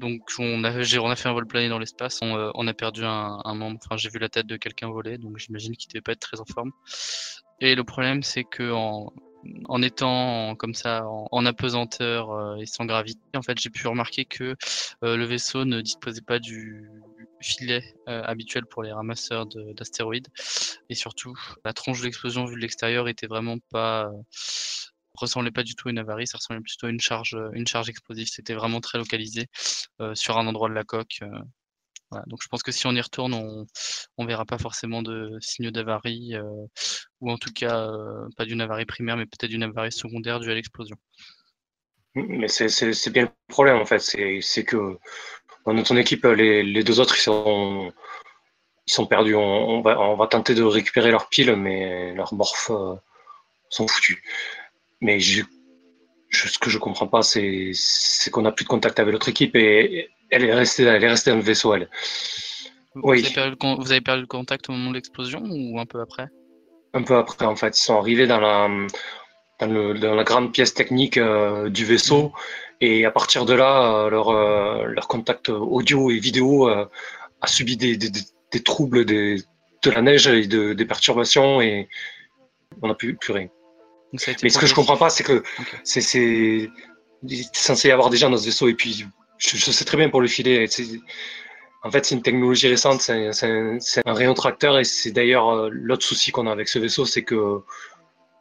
Donc 0.00 0.30
on 0.38 0.64
a, 0.64 0.72
fait 1.14 1.28
un 1.28 1.32
vol 1.34 1.46
plané 1.46 1.68
dans 1.68 1.78
l'espace, 1.78 2.20
on, 2.22 2.34
euh, 2.34 2.50
a 2.52 2.72
perdu 2.72 3.04
un, 3.04 3.54
membre, 3.54 3.78
enfin 3.84 3.98
j'ai 3.98 4.08
vu 4.08 4.18
la 4.18 4.30
tête 4.30 4.46
de 4.46 4.56
quelqu'un 4.56 4.88
voler, 4.88 5.18
donc 5.18 5.36
j'imagine 5.36 5.76
qu'il 5.76 5.90
devait 5.92 6.00
pas 6.00 6.12
être 6.12 6.20
très 6.20 6.40
en 6.40 6.46
forme. 6.46 6.72
Et 7.60 7.74
le 7.74 7.84
problème 7.84 8.22
c'est 8.22 8.44
que 8.44 8.72
en, 8.72 9.12
étant 9.82 10.56
comme 10.56 10.72
ça 10.72 11.04
en, 11.06 11.44
apesanteur 11.44 12.30
euh, 12.32 12.56
et 12.56 12.64
sans 12.64 12.86
gravité, 12.86 13.20
en 13.36 13.42
fait 13.42 13.60
j'ai 13.60 13.68
pu 13.68 13.86
remarquer 13.88 14.24
que 14.24 14.56
euh, 15.04 15.18
le 15.18 15.24
vaisseau 15.26 15.66
ne 15.66 15.82
disposait 15.82 16.22
pas 16.22 16.38
du 16.38 16.88
filet 17.42 17.82
habituel 18.06 18.64
pour 18.64 18.82
les 18.82 18.92
ramasseurs 18.92 19.46
de- 19.46 19.72
d'astéroïdes. 19.74 20.28
Et 20.90 20.94
surtout, 20.94 21.34
la 21.64 21.72
tronche 21.72 22.00
de 22.00 22.04
l'explosion 22.04 22.44
vue 22.44 22.56
de 22.56 22.60
l'extérieur 22.60 23.08
était 23.08 23.26
vraiment 23.26 23.56
pas 23.70 24.10
ressemblait 25.20 25.50
pas 25.50 25.62
du 25.62 25.74
tout 25.74 25.88
à 25.88 25.90
une 25.90 25.98
avarie, 25.98 26.26
ça 26.26 26.38
ressemblait 26.38 26.62
plutôt 26.62 26.86
à 26.86 26.90
une 26.90 27.00
charge, 27.00 27.34
euh, 27.34 27.50
une 27.52 27.66
charge 27.66 27.88
explosive. 27.88 28.28
C'était 28.28 28.54
vraiment 28.54 28.80
très 28.80 28.98
localisé 28.98 29.46
euh, 30.00 30.14
sur 30.14 30.38
un 30.38 30.46
endroit 30.46 30.68
de 30.68 30.74
la 30.74 30.84
coque. 30.84 31.20
euh. 31.22 31.40
Donc 32.26 32.40
je 32.42 32.48
pense 32.48 32.64
que 32.64 32.72
si 32.72 32.86
on 32.88 32.92
y 32.92 33.00
retourne, 33.00 33.34
on, 33.34 33.66
on 34.18 34.26
verra 34.26 34.44
pas 34.44 34.58
forcément 34.58 35.00
de 35.00 35.38
signaux 35.40 35.70
d'avarie, 35.70 36.34
ou 37.20 37.30
en 37.30 37.38
tout 37.38 37.52
cas 37.52 37.88
pas 38.36 38.44
d'une 38.46 38.60
avarie 38.60 38.84
primaire, 38.84 39.16
mais 39.16 39.26
peut-être 39.26 39.48
d'une 39.50 39.62
avarie 39.62 39.92
secondaire 39.92 40.40
due 40.40 40.50
à 40.50 40.54
l'explosion. 40.54 40.96
Mais 42.16 42.48
c'est- 42.48 43.10
bien 43.10 43.22
le 43.22 43.30
problème 43.46 43.76
en 43.76 43.86
fait, 43.86 44.00
c'est 44.00 44.64
que 44.64 44.98
dans 45.66 45.82
ton 45.84 45.96
équipe, 45.96 46.24
les, 46.24 46.82
deux 46.82 46.98
autres 46.98 47.16
ils 47.16 47.22
sont, 48.86 49.06
perdus. 49.08 49.36
On, 49.36 49.80
va, 49.82 50.26
tenter 50.26 50.56
de 50.56 50.64
récupérer 50.64 51.12
leurs 51.12 51.28
piles, 51.28 51.54
mais 51.54 52.12
leurs 52.12 52.34
morphes 52.34 52.72
sont 53.70 53.86
foutus. 53.86 54.20
Mais 55.00 55.18
je, 55.20 55.42
je- 56.28 56.48
ce 56.48 56.58
que 56.58 56.70
je 56.70 56.78
comprends 56.78 57.06
pas, 57.08 57.22
c'est 57.22 57.70
c'est 57.74 58.30
qu'on 58.30 58.42
n'a 58.42 58.52
plus 58.52 58.64
de 58.64 58.68
contact 58.68 58.98
avec 59.00 59.12
l'autre 59.12 59.28
équipe 59.28 59.56
et 59.56 60.08
elle 60.30 60.44
est 60.44 60.54
restée, 60.54 60.84
elle 60.84 61.02
est 61.02 61.08
restée 61.08 61.30
dans 61.30 61.36
le 61.36 61.42
vaisseau 61.42 61.74
elle. 61.74 61.88
Vous, 62.94 63.02
Oui. 63.04 63.24
avez 63.24 63.34
perdu 63.34 63.56
le, 63.60 63.76
vous 63.82 63.92
avez 63.92 64.00
perdu 64.00 64.20
le 64.22 64.26
contact 64.26 64.68
au 64.68 64.72
moment 64.72 64.90
de 64.90 64.94
l'explosion 64.96 65.42
ou 65.44 65.78
un 65.78 65.86
peu 65.86 66.00
après? 66.00 66.28
Un 66.92 67.02
peu 67.02 67.16
après 67.16 67.46
en 67.46 67.56
fait, 67.56 67.78
ils 67.78 67.82
sont 67.82 67.96
arrivés 67.98 68.26
dans 68.26 68.40
la 68.40 68.68
dans, 69.60 69.66
le- 69.66 69.94
dans 69.98 70.14
la 70.14 70.24
grande 70.24 70.52
pièce 70.52 70.74
technique 70.74 71.18
euh, 71.18 71.68
du 71.70 71.84
vaisseau 71.84 72.32
et 72.80 73.04
à 73.04 73.10
partir 73.10 73.44
de 73.44 73.52
là, 73.54 73.94
euh, 74.06 74.10
leur 74.10 74.28
euh, 74.30 74.84
leur 74.86 75.06
contact 75.08 75.48
audio 75.50 76.10
et 76.10 76.18
vidéo 76.18 76.68
a 76.68 76.88
subi 77.46 77.76
des, 77.76 77.96
des, 77.96 78.10
des- 78.10 78.20
des 78.52 78.62
troubles, 78.62 79.04
des, 79.04 79.36
de 79.82 79.90
la 79.90 80.02
neige 80.02 80.26
et 80.26 80.46
de, 80.46 80.72
des 80.72 80.84
perturbations 80.84 81.60
et 81.62 81.88
on 82.82 82.88
n'a 82.88 82.94
plus, 82.94 83.16
plus 83.16 83.32
rien. 83.32 83.48
Donc, 84.12 84.20
ça 84.20 84.30
a 84.30 84.34
été 84.34 84.40
Mais 84.42 84.50
ce 84.50 84.58
que 84.58 84.66
je 84.66 84.74
comprends 84.74 84.96
pas, 84.96 85.10
c'est 85.10 85.24
que 85.24 85.42
c'est 85.84 86.70
censé 87.52 87.88
y 87.88 87.90
avoir 87.92 88.10
des 88.10 88.16
gens 88.16 88.30
dans 88.30 88.36
ce 88.36 88.44
vaisseau 88.46 88.68
et 88.68 88.74
puis 88.74 89.06
je, 89.38 89.56
je 89.56 89.70
sais 89.70 89.84
très 89.84 89.96
bien 89.96 90.08
pour 90.08 90.20
le 90.20 90.28
filer. 90.28 90.66
c'est- 90.66 91.00
En 91.82 91.90
fait, 91.90 92.04
c'est 92.04 92.14
une 92.14 92.22
technologie 92.22 92.68
récente, 92.68 93.00
c'est 93.00 93.46
un, 93.46 94.12
rayon 94.12 94.34
tracteur 94.34 94.78
et 94.78 94.84
c'est 94.84 95.12
d'ailleurs 95.12 95.48
euh, 95.50 95.68
l'autre 95.72 96.04
souci 96.04 96.30
qu'on 96.30 96.46
a 96.46 96.52
avec 96.52 96.68
ce 96.68 96.78
vaisseau, 96.78 97.06
c'est 97.06 97.22
que 97.22 97.60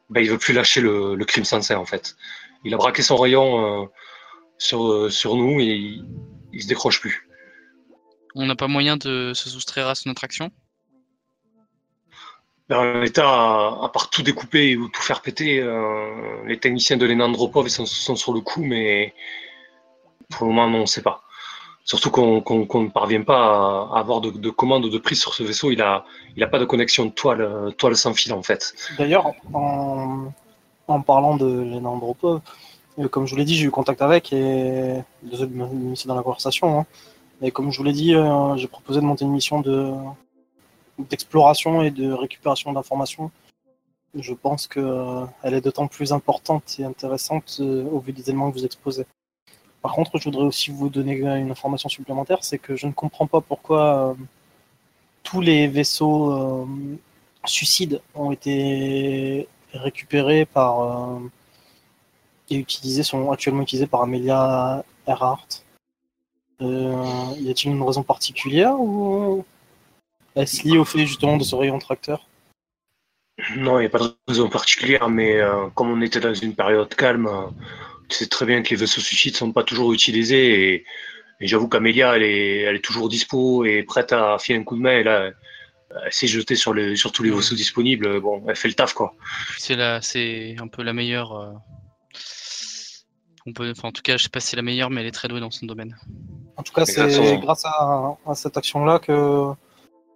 ben, 0.09 0.21
il 0.21 0.29
veut 0.29 0.37
plus 0.37 0.53
lâcher 0.53 0.81
le, 0.81 1.15
le 1.15 1.25
crime 1.25 1.45
sensé 1.45 1.73
en 1.73 1.85
fait. 1.85 2.15
Il 2.65 2.73
a 2.73 2.77
braqué 2.77 3.01
son 3.01 3.15
rayon 3.15 3.83
euh, 3.83 3.85
sur, 4.57 4.91
euh, 4.91 5.09
sur 5.09 5.35
nous 5.35 5.59
et 5.61 5.65
il, 5.65 6.05
il 6.51 6.61
se 6.63 6.67
décroche 6.67 6.99
plus. 6.99 7.29
On 8.35 8.45
n'a 8.45 8.55
pas 8.55 8.67
moyen 8.67 8.97
de 8.97 9.31
se 9.33 9.49
soustraire 9.49 9.87
à 9.87 9.95
son 9.95 10.09
attraction? 10.09 10.51
L'état, 12.69 13.27
à, 13.27 13.85
à 13.85 13.89
part 13.91 14.09
tout 14.11 14.21
découper 14.21 14.77
ou 14.77 14.89
tout 14.89 15.01
faire 15.01 15.21
péter, 15.21 15.59
euh, 15.59 16.45
les 16.45 16.59
techniciens 16.59 16.97
de 16.97 17.05
l'Enandropov 17.05 17.67
sont, 17.67 17.87
sont 17.87 18.15
sur 18.15 18.31
le 18.31 18.41
coup, 18.41 18.63
mais 18.63 19.13
pour 20.29 20.45
le 20.45 20.53
moment, 20.53 20.69
non, 20.69 20.77
on 20.79 20.81
ne 20.81 20.85
sait 20.85 21.01
pas. 21.01 21.23
Surtout 21.83 22.11
qu'on 22.11 22.43
ne 22.83 22.89
parvient 22.89 23.23
pas 23.23 23.89
à 23.91 23.99
avoir 23.99 24.21
de, 24.21 24.29
de 24.29 24.49
commande 24.51 24.87
de 24.87 24.97
prise 24.99 25.19
sur 25.19 25.33
ce 25.33 25.41
vaisseau. 25.41 25.71
Il 25.71 25.79
n'a 25.79 26.47
pas 26.47 26.59
de 26.59 26.65
connexion 26.65 27.05
de 27.05 27.09
toile, 27.09 27.41
euh, 27.41 27.71
toile 27.71 27.95
sans 27.95 28.13
fil, 28.13 28.31
en 28.33 28.43
fait. 28.43 28.75
D'ailleurs, 28.99 29.31
en, 29.51 30.31
parlant 31.01 31.35
de 31.37 31.47
Lena 31.47 31.89
Andropov, 31.89 32.41
euh, 32.99 33.07
comme 33.07 33.25
je 33.25 33.31
vous 33.31 33.37
l'ai 33.37 33.45
dit, 33.45 33.55
j'ai 33.55 33.65
eu 33.65 33.71
contact 33.71 34.03
avec 34.03 34.31
et 34.31 35.01
désolé 35.23 35.51
de 35.51 36.07
dans 36.07 36.15
la 36.15 36.21
conversation. 36.21 36.81
Hein, 36.81 36.85
mais 37.41 37.49
comme 37.49 37.71
je 37.71 37.79
vous 37.79 37.83
l'ai 37.83 37.93
dit, 37.93 38.13
j'ai 38.57 38.67
proposé 38.67 38.99
de 38.99 39.05
monter 39.05 39.25
une 39.25 39.31
mission 39.31 39.59
de 39.59 39.91
d'exploration 40.99 41.81
et 41.81 41.91
de 41.91 42.11
récupération 42.11 42.73
d'informations. 42.73 43.31
Je 44.15 44.33
pense 44.33 44.67
que 44.67 44.79
euh, 44.79 45.25
est 45.43 45.61
d'autant 45.61 45.87
plus 45.87 46.11
importante 46.11 46.77
et 46.79 46.83
intéressante 46.83 47.57
euh, 47.59 47.83
au 47.85 47.99
vu 47.99 48.11
des 48.11 48.29
éléments 48.29 48.49
que 48.51 48.57
vous 48.57 48.65
exposez. 48.65 49.05
Par 49.81 49.93
contre, 49.93 50.17
je 50.17 50.25
voudrais 50.25 50.45
aussi 50.45 50.71
vous 50.71 50.89
donner 50.89 51.13
une 51.13 51.51
information 51.51 51.89
supplémentaire, 51.89 52.43
c'est 52.43 52.57
que 52.57 52.75
je 52.75 52.87
ne 52.87 52.91
comprends 52.91 53.27
pas 53.27 53.39
pourquoi 53.39 54.09
euh, 54.09 54.13
tous 55.23 55.41
les 55.41 55.67
vaisseaux 55.67 56.67
suicides 57.45 58.01
ont 58.15 58.31
été 58.31 59.47
récupérés 59.73 60.45
par 60.45 61.19
et 62.49 62.55
utilisés 62.55 63.03
sont 63.03 63.31
actuellement 63.31 63.61
utilisés 63.61 63.85
par 63.87 64.01
Amelia 64.01 64.83
Earhart. 65.07 65.63
Y 66.61 67.49
a-t-il 67.49 67.71
une 67.71 67.83
raison 67.83 68.03
particulière 68.03 68.79
ou 68.79 69.45
est-ce 70.41 70.67
lié 70.67 70.77
au 70.77 70.85
fait 70.85 71.05
justement 71.05 71.37
de 71.37 71.43
ce 71.43 71.55
rayon 71.55 71.79
tracteur? 71.79 72.27
Non, 73.55 73.79
il 73.79 73.81
n'y 73.81 73.85
a 73.87 73.89
pas 73.89 73.99
de 73.99 74.13
raison 74.27 74.49
particulière, 74.49 75.09
mais 75.09 75.37
euh, 75.37 75.67
comme 75.75 75.89
on 75.91 76.01
était 76.01 76.19
dans 76.19 76.33
une 76.33 76.55
période 76.55 76.93
calme, 76.95 77.27
euh, 77.27 77.47
tu 78.09 78.17
sais 78.17 78.27
très 78.27 78.45
bien 78.45 78.61
que 78.61 78.69
les 78.69 78.75
vaisseaux 78.75 79.01
suicides 79.01 79.33
ne 79.33 79.37
sont 79.37 79.51
pas 79.51 79.63
toujours 79.63 79.93
utilisés. 79.93 80.73
Et, 80.73 80.85
et 81.39 81.47
j'avoue 81.47 81.69
qu'Amélia, 81.69 82.15
elle 82.15 82.23
est, 82.23 82.61
elle 82.61 82.75
est 82.75 82.83
toujours 82.83 83.07
dispo 83.07 83.63
et 83.65 83.83
prête 83.83 84.11
à 84.11 84.37
filer 84.39 84.59
un 84.59 84.63
coup 84.63 84.75
de 84.75 84.81
main. 84.81 84.97
Et 84.97 85.03
là, 85.03 85.31
elle 86.03 86.13
s'est 86.13 86.27
jetée 86.27 86.55
sur, 86.55 86.73
les, 86.73 86.95
sur 86.95 87.11
tous 87.11 87.23
les 87.23 87.31
vaisseaux 87.31 87.55
disponibles. 87.55 88.19
Bon, 88.19 88.43
elle 88.47 88.55
fait 88.55 88.67
le 88.67 88.73
taf, 88.73 88.93
quoi. 88.93 89.15
C'est 89.57 89.75
la, 89.75 90.01
c'est 90.01 90.55
un 90.59 90.67
peu 90.67 90.83
la 90.83 90.93
meilleure. 90.93 91.31
euh, 91.33 91.53
On 93.47 93.53
peut, 93.53 93.71
enfin, 93.71 93.87
en 93.87 93.91
tout 93.93 94.01
cas, 94.01 94.17
je 94.17 94.23
sais 94.23 94.29
pas 94.29 94.41
si 94.41 94.49
c'est 94.49 94.57
la 94.57 94.63
meilleure, 94.63 94.89
mais 94.89 94.99
elle 95.01 95.07
est 95.07 95.11
très 95.11 95.29
douée 95.29 95.39
dans 95.39 95.49
son 95.49 95.65
domaine. 95.65 95.97
En 96.57 96.63
tout 96.63 96.73
cas, 96.73 96.85
c'est 96.85 97.37
grâce 97.37 97.63
à, 97.63 98.17
à 98.27 98.35
cette 98.35 98.57
action-là 98.57 98.99
que 98.99 99.53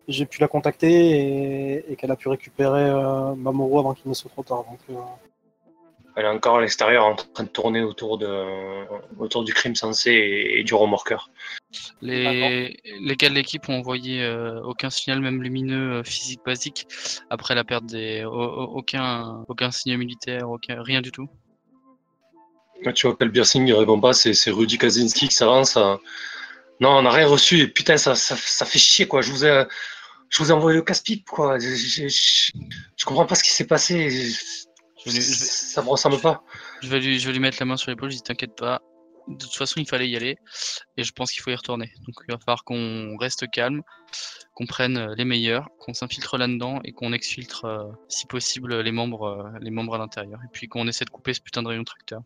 j'ai 0.08 0.26
pu 0.26 0.42
la 0.42 0.48
contacter 0.48 0.92
et, 0.92 1.92
et 1.92 1.96
qu'elle 1.96 2.12
a 2.12 2.16
pu 2.16 2.28
récupérer 2.30 2.90
euh, 2.90 3.36
Mamoru 3.36 3.80
avant 3.80 3.94
qu'il 3.94 4.10
ne 4.10 4.14
soit 4.14 4.30
trop 4.32 4.44
tard. 4.44 4.64
Donc, 4.70 4.80
euh, 4.90 4.94
Elle 6.16 6.26
est 6.26 6.30
encore 6.30 6.58
à 6.58 6.62
l'extérieur 6.62 7.06
en 7.06 7.16
train 7.16 7.44
de 7.44 7.50
tourner 7.50 7.82
autour, 7.82 8.18
de, 8.18 8.86
autour 9.18 9.44
du 9.44 9.54
crime 9.54 9.76
sensé 9.76 10.12
et, 10.12 10.60
et 10.60 10.64
du 10.64 10.74
remorqueur. 10.74 11.30
Les, 12.02 12.78
les 13.02 13.16
gars 13.16 13.30
de 13.30 13.34
l'équipe 13.34 13.68
ont 13.70 13.80
envoyé 13.80 14.22
euh, 14.24 14.62
aucun 14.62 14.90
signal, 14.92 15.22
même 15.22 15.42
lumineux, 15.42 16.00
euh, 16.00 16.04
physique 16.04 16.42
basique, 16.46 16.86
après 17.30 17.56
la 17.56 17.64
perte 17.64 17.86
des. 17.86 18.24
au- 18.26 18.32
au- 18.32 18.78
aucun, 18.78 19.44
aucun 19.48 19.72
signe 19.72 19.98
militaire, 19.98 20.50
aucun, 20.50 20.84
rien 20.84 21.02
du 21.02 21.12
tout. 21.12 21.28
Là, 22.84 22.92
tu 22.94 23.08
vois, 23.08 23.18
Pelbiersing 23.18 23.66
ne 23.66 23.74
répond 23.74 24.00
pas, 24.00 24.14
c'est 24.14 24.34
c'est 24.34 24.52
Rudy 24.52 24.78
Kaczynski 24.78 25.30
qui 25.30 25.34
s'avance. 25.36 25.78
euh. 25.78 25.96
Non, 26.84 26.98
on 26.98 27.02
n'a 27.04 27.12
rien 27.12 27.28
reçu. 27.28 27.60
Et 27.62 27.68
putain, 27.68 27.98
ça, 27.98 28.13
ça, 28.16 28.36
ça 28.36 28.66
fait 28.66 28.80
chier, 28.80 29.08
quoi. 29.08 29.22
Je 29.22 29.32
vous 29.32 29.46
ai, 29.46 29.66
je 30.30 30.38
vous 30.44 30.50
ai 30.50 30.54
envoyé 30.54 30.75
le 30.78 30.84
casse-pipe, 30.84 31.25
quoi. 31.30 31.58
Je, 31.60 31.70
je, 31.75 32.08
je- 32.08 32.52
je 32.98 33.06
comprends 33.06 33.25
pas 33.25 33.36
ce 33.36 33.44
qui 33.44 33.52
s'est 33.52 33.68
passé. 33.68 34.10
Je- 34.10 34.40
Je 35.06 35.10
vais 35.10 35.16
lui- 35.18 35.22
je 35.22 35.30
vais- 35.30 35.36
Ça 35.74 35.82
me 35.82 35.90
ressemble 35.90 36.20
pas. 36.20 36.44
Je 36.82 36.88
vais 36.90 37.00
lui, 37.00 37.20
je 37.20 37.25
vais 37.28 37.34
lui 37.34 37.40
mettre 37.40 37.58
la 37.60 37.66
main 37.66 37.78
sur 37.78 37.90
l'épaule, 37.92 38.10
je 38.12 38.16
dis 38.18 38.22
t'inquiète 38.24 38.56
pas. 38.56 38.82
De 39.28 39.38
toute 39.38 39.54
façon, 39.56 39.80
il 39.80 39.88
fallait 39.88 40.10
y 40.10 40.16
aller 40.18 40.38
et 40.98 41.04
je 41.04 41.12
pense 41.13 41.32
qu'il 41.32 41.42
faut 41.42 41.50
y 41.52 41.56
retourner. 41.56 41.92
Donc 42.06 42.16
il 42.28 42.32
va 42.34 42.38
falloir 42.40 42.63
qu'on 42.66 43.16
reste 43.18 43.50
calme, 43.52 43.82
qu'on 44.54 44.66
prenne 44.66 44.98
euh, 44.98 45.16
les 45.18 45.24
meilleurs, 45.25 45.68
qu'on 45.80 45.94
s'infiltre 45.94 46.38
là-dedans 46.38 46.80
et 46.84 46.92
qu'on 46.92 47.12
exfiltre, 47.13 47.63
euh, 47.66 47.84
si 48.10 48.25
possible, 48.28 48.80
les 48.82 48.92
membres, 48.92 49.24
euh, 49.28 49.60
les 49.62 49.72
membres 49.72 49.96
à 49.96 49.98
l'intérieur. 49.98 50.40
Et 50.46 50.50
puis 50.52 50.68
qu'on 50.68 50.88
essaie 50.90 51.06
de 51.06 51.10
couper 51.10 51.34
ce 51.34 51.42
putain 51.42 51.63
de 51.63 51.68
rayon 51.70 51.84
tracteur. 51.86 52.22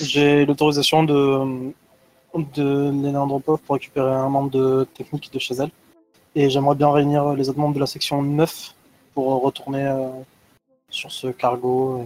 j'ai 0.00 0.44
l'autorisation 0.46 1.04
de, 1.04 1.72
de 2.38 2.90
Léna 2.90 3.22
Andropov 3.22 3.60
pour 3.60 3.74
récupérer 3.74 4.12
un 4.12 4.28
membre 4.28 4.50
de 4.50 4.86
technique 4.94 5.32
de 5.32 5.38
chez 5.38 5.54
elle. 5.54 5.70
Et 6.34 6.48
j'aimerais 6.48 6.76
bien 6.76 6.90
réunir 6.90 7.34
les 7.34 7.48
autres 7.48 7.58
membres 7.58 7.74
de 7.74 7.80
la 7.80 7.86
section 7.86 8.22
9 8.22 8.74
pour 9.14 9.42
retourner 9.42 9.86
euh, 9.86 10.08
sur 10.88 11.10
ce 11.10 11.26
cargo 11.28 12.04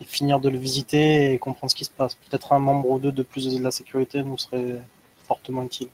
et, 0.00 0.02
et 0.02 0.04
finir 0.04 0.40
de 0.40 0.48
le 0.48 0.58
visiter 0.58 1.32
et 1.32 1.38
comprendre 1.38 1.70
ce 1.70 1.76
qui 1.76 1.84
se 1.84 1.90
passe. 1.90 2.16
Peut-être 2.16 2.52
un 2.52 2.58
membre 2.58 2.90
ou 2.90 2.98
deux 2.98 3.12
de 3.12 3.22
plus 3.22 3.54
de 3.54 3.62
la 3.62 3.70
sécurité 3.70 4.22
nous 4.22 4.38
serait 4.38 4.82
fortement 5.26 5.62
utile 5.62 5.88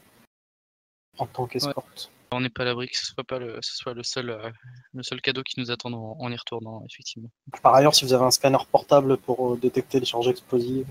en 1.18 1.26
tant 1.26 1.46
qu'escorte. 1.46 2.10
On 2.32 2.40
n'est 2.40 2.48
pas 2.48 2.62
à 2.62 2.66
l'abri 2.66 2.88
que 2.88 2.96
ce 2.96 3.06
soit 3.06 3.24
pas 3.24 3.38
le, 3.38 3.58
ce 3.60 3.76
soit 3.76 3.92
le 3.92 4.04
seul, 4.04 4.30
euh, 4.30 4.50
le 4.94 5.02
seul 5.02 5.20
cadeau 5.20 5.42
qui 5.42 5.58
nous 5.58 5.70
attend 5.70 5.92
en, 5.92 6.16
en 6.18 6.30
y 6.30 6.36
retournant, 6.36 6.84
effectivement. 6.88 7.28
Par 7.60 7.74
ailleurs, 7.74 7.94
si 7.94 8.04
vous 8.04 8.12
avez 8.12 8.24
un 8.24 8.30
scanner 8.30 8.58
portable 8.70 9.16
pour 9.16 9.52
euh, 9.52 9.56
détecter 9.56 9.98
les 9.98 10.06
charges 10.06 10.28
explosives, 10.28 10.86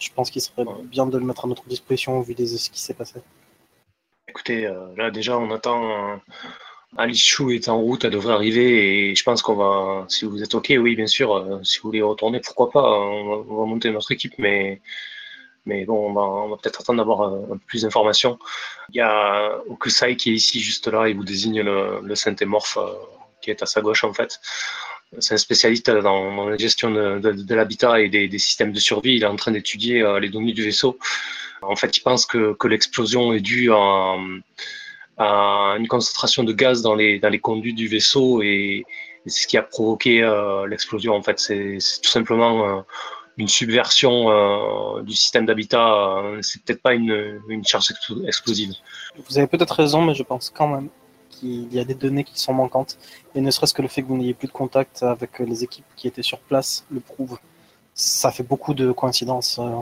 je 0.00 0.10
pense 0.14 0.30
qu'il 0.30 0.42
serait 0.42 0.64
bien 0.84 1.06
de 1.06 1.18
le 1.18 1.24
mettre 1.24 1.44
à 1.44 1.48
notre 1.48 1.64
disposition 1.66 2.18
au 2.18 2.22
vu 2.22 2.34
de 2.34 2.44
ce 2.44 2.70
qui 2.70 2.80
s'est 2.80 2.94
passé. 2.94 3.20
Écoutez, 4.28 4.66
euh, 4.66 4.86
là, 4.96 5.10
déjà, 5.10 5.38
on 5.38 5.50
attend. 5.50 6.12
euh, 6.14 6.16
Alice 6.96 7.24
Chou 7.24 7.50
est 7.50 7.68
en 7.68 7.80
route, 7.80 8.04
elle 8.04 8.12
devrait 8.12 8.34
arriver. 8.34 9.10
Et 9.10 9.14
je 9.14 9.22
pense 9.24 9.42
qu'on 9.42 9.56
va. 9.56 10.06
Si 10.08 10.24
vous 10.24 10.42
êtes 10.42 10.54
OK, 10.54 10.72
oui, 10.78 10.96
bien 10.96 11.06
sûr. 11.06 11.34
euh, 11.34 11.62
si 11.62 11.78
vous 11.78 11.88
voulez 11.88 12.02
retourner, 12.02 12.40
pourquoi 12.40 12.70
pas. 12.70 12.80
hein, 12.82 12.98
On 12.98 13.24
va, 13.28 13.36
on 13.48 13.56
va 13.60 13.66
monter 13.66 13.90
notre 13.90 14.12
équipe, 14.12 14.34
mais. 14.38 14.80
Mais 15.66 15.86
bon, 15.86 16.10
on 16.14 16.48
va, 16.50 16.56
peut-être 16.58 16.82
attendre 16.82 16.98
d'avoir 16.98 17.22
euh, 17.22 17.54
un 17.54 17.56
peu 17.56 17.64
plus 17.66 17.82
d'informations. 17.82 18.38
Il 18.90 18.96
y 18.96 19.00
a 19.00 19.58
Okusai 19.68 20.16
qui 20.16 20.30
est 20.30 20.34
ici, 20.34 20.60
juste 20.60 20.88
là. 20.88 21.08
Il 21.08 21.16
vous 21.16 21.24
désigne 21.24 21.62
le, 21.62 22.00
le 22.02 22.14
synthémorphe 22.14 22.76
euh, 22.78 22.92
qui 23.40 23.50
est 23.50 23.62
à 23.62 23.66
sa 23.66 23.80
gauche, 23.80 24.04
en 24.04 24.12
fait. 24.12 24.40
C'est 25.18 25.34
un 25.34 25.38
spécialiste 25.38 25.90
dans, 25.90 26.48
la 26.48 26.56
gestion 26.56 26.90
de, 26.90 27.54
l'habitat 27.54 28.00
et 28.00 28.08
des, 28.08 28.38
systèmes 28.38 28.72
de 28.72 28.80
survie. 28.80 29.14
Il 29.16 29.22
est 29.22 29.26
en 29.26 29.36
train 29.36 29.52
d'étudier 29.52 30.02
euh, 30.02 30.20
les 30.20 30.28
données 30.28 30.52
du 30.52 30.62
vaisseau. 30.62 30.98
En 31.62 31.76
fait, 31.76 31.96
il 31.96 32.00
pense 32.00 32.26
que, 32.26 32.56
l'explosion 32.64 33.32
est 33.32 33.40
due 33.40 33.70
à, 33.72 34.16
une 35.18 35.88
concentration 35.88 36.42
de 36.42 36.52
gaz 36.52 36.82
dans 36.82 36.94
les, 36.94 37.18
dans 37.18 37.30
conduits 37.38 37.74
du 37.74 37.88
vaisseau 37.88 38.42
et, 38.42 38.84
c'est 39.26 39.44
ce 39.44 39.46
qui 39.46 39.56
a 39.56 39.62
provoqué 39.62 40.22
euh, 40.22 40.66
l'explosion. 40.66 41.14
En 41.14 41.22
fait, 41.22 41.38
c'est 41.40 41.78
tout 42.02 42.10
simplement 42.10 42.68
euh, 42.68 42.80
une 43.38 43.48
subversion 43.48 45.00
du 45.00 45.14
système 45.14 45.46
d'habitat. 45.46 46.22
c'est 46.42 46.62
peut-être 46.62 46.82
pas 46.82 46.92
une, 46.92 47.40
charge 47.64 47.86
explo- 47.88 48.26
explosive. 48.26 48.74
Vous 49.26 49.38
avez 49.38 49.46
peut-être 49.46 49.74
raison, 49.74 50.02
mais 50.02 50.14
je 50.14 50.22
pense 50.22 50.50
quand 50.50 50.68
même 50.68 50.90
qu'il 51.34 51.72
y 51.72 51.78
a 51.78 51.84
des 51.84 51.94
données 51.94 52.24
qui 52.24 52.38
sont 52.38 52.54
manquantes. 52.54 52.98
Et 53.34 53.40
ne 53.40 53.50
serait-ce 53.50 53.74
que 53.74 53.82
le 53.82 53.88
fait 53.88 54.02
que 54.02 54.08
vous 54.08 54.16
n'ayez 54.16 54.34
plus 54.34 54.48
de 54.48 54.52
contact 54.52 55.02
avec 55.02 55.38
les 55.38 55.64
équipes 55.64 55.84
qui 55.96 56.08
étaient 56.08 56.22
sur 56.22 56.38
place 56.38 56.84
le 56.90 57.00
prouve. 57.00 57.38
Ça 57.94 58.30
fait 58.30 58.42
beaucoup 58.42 58.74
de 58.74 58.92
coïncidences 58.92 59.58
euh, 59.58 59.80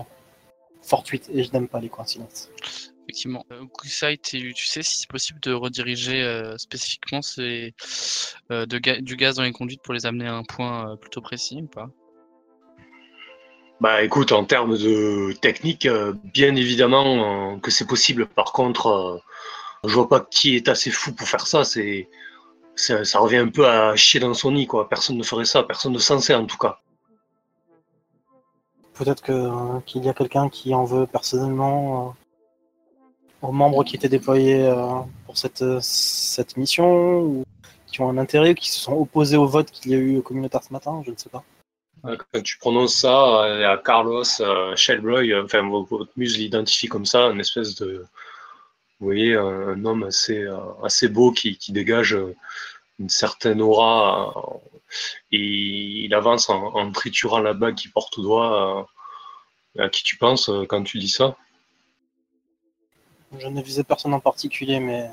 fortuites 0.83 1.29
et 1.33 1.45
je 1.45 1.53
n'aime 1.53 1.69
pas 1.69 1.81
les 1.81 1.88
coïncidences. 1.88 2.51
Effectivement. 3.05 3.45
Euh, 3.51 3.65
Kusai, 3.79 4.17
tu, 4.19 4.55
tu 4.55 4.67
sais 4.67 4.83
si 4.83 5.01
c'est 5.01 5.11
possible 5.11 5.41
de 5.41 5.53
rediriger 5.53 6.23
euh, 6.23 6.57
spécifiquement 6.57 7.21
ces, 7.21 7.75
euh, 8.51 8.65
de 8.65 8.79
ga- 8.79 9.01
du 9.01 9.17
gaz 9.17 9.37
dans 9.37 9.43
les 9.43 9.53
conduites 9.53 9.83
pour 9.83 9.93
les 9.93 10.07
amener 10.07 10.29
à 10.29 10.35
un 10.35 10.45
point 10.45 10.93
euh, 10.93 10.97
plutôt 10.97 11.21
précis 11.21 11.61
ou 11.62 11.67
pas? 11.67 11.91
Bah 13.81 14.05
écoute, 14.05 14.31
en 14.31 14.45
termes 14.45 14.79
de 14.79 15.33
technique, 15.41 15.87
euh, 15.87 16.15
bien 16.33 16.55
évidemment 16.55 17.55
euh, 17.55 17.59
que 17.59 17.73
c'est 17.73 17.87
possible. 17.87 18.29
Par 18.29 18.53
contre, 18.53 18.87
euh, 18.87 19.19
je 19.85 19.95
vois 19.95 20.09
pas 20.09 20.21
qui 20.21 20.57
est 20.57 20.68
assez 20.68 20.90
fou 20.90 21.12
pour 21.12 21.29
faire 21.29 21.47
ça. 21.47 21.64
C'est, 21.64 22.09
ça, 22.77 23.05
ça 23.05 23.18
revient 23.18 23.38
un 23.38 23.49
peu 23.49 23.66
à 23.66 23.95
chier 23.97 24.21
dans 24.21 24.35
son 24.35 24.53
nid, 24.53 24.66
quoi. 24.66 24.88
Personne 24.88 25.16
ne 25.16 25.23
ferait 25.23 25.45
ça, 25.45 25.62
personne 25.62 25.92
ne 25.92 25.99
censé 25.99 26.35
en 26.35 26.47
tout 26.47 26.59
cas. 26.59 26.79
Peut-être 28.95 29.23
que, 29.23 29.33
euh, 29.33 29.81
qu'il 29.87 30.05
y 30.05 30.09
a 30.09 30.14
quelqu'un 30.14 30.49
qui 30.49 30.75
en 30.75 30.85
veut 30.85 31.07
personnellement 31.07 32.14
euh, 33.42 33.47
aux 33.49 33.53
membres 33.53 33.85
qui 33.85 33.97
étaient 33.97 34.09
déployés 34.09 34.64
euh, 34.66 35.01
pour 35.27 35.37
cette, 35.37 35.64
cette 35.81 36.57
mission, 36.57 37.21
ou 37.21 37.45
qui 37.87 38.01
ont 38.01 38.09
un 38.09 38.18
intérêt, 38.18 38.55
qui 38.55 38.71
se 38.71 38.79
sont 38.81 38.92
opposés 38.92 39.37
au 39.37 39.47
vote 39.47 39.71
qu'il 39.71 39.90
y 39.90 39.95
a 39.95 39.99
eu 39.99 40.18
au 40.18 40.23
communautaire 40.23 40.62
ce 40.62 40.73
matin, 40.73 41.03
je 41.05 41.11
ne 41.11 41.16
sais 41.16 41.31
pas. 41.31 41.42
Quand 42.05 42.42
tu 42.42 42.59
prononces 42.59 42.97
ça, 42.97 43.45
il 43.55 43.61
y 43.61 43.64
a 43.64 43.77
Carlos, 43.79 44.25
euh, 44.40 44.75
Shellboy, 44.77 45.35
enfin 45.40 45.62
vo- 45.62 45.85
votre 45.85 46.11
muse 46.16 46.37
l'identifie 46.37 46.88
comme 46.88 47.07
ça, 47.07 47.27
une 47.27 47.40
espèce 47.40 47.77
de, 47.77 48.05
vous 49.03 49.09
voyez, 49.09 49.35
un, 49.35 49.69
un 49.71 49.85
homme 49.85 50.05
assez, 50.05 50.38
euh, 50.45 50.59
assez 50.85 51.09
beau 51.09 51.33
qui, 51.33 51.59
qui 51.59 51.73
dégage 51.73 52.15
euh, 52.15 52.37
une 53.01 53.09
certaine 53.09 53.61
aura. 53.61 54.33
euh, 54.37 54.59
et 55.33 55.38
il 56.05 56.15
avance 56.15 56.49
en, 56.51 56.93
triturant 56.93 57.41
la 57.41 57.53
bague 57.53 57.75
qu'il 57.75 57.91
porte 57.91 58.17
au 58.19 58.23
doigt. 58.23 58.79
euh, 59.77 59.85
à 59.85 59.88
qui 59.88 60.05
tu 60.05 60.17
penses 60.19 60.49
euh, 60.51 60.67
quand 60.67 60.83
tu 60.85 60.99
dis 60.99 61.09
ça 61.09 61.37
Je 63.38 63.49
ne 63.49 63.61
visais 63.61 63.83
personne 63.83 64.15
en 64.15 64.21
particulier, 64.21 64.79
mais 64.79 65.11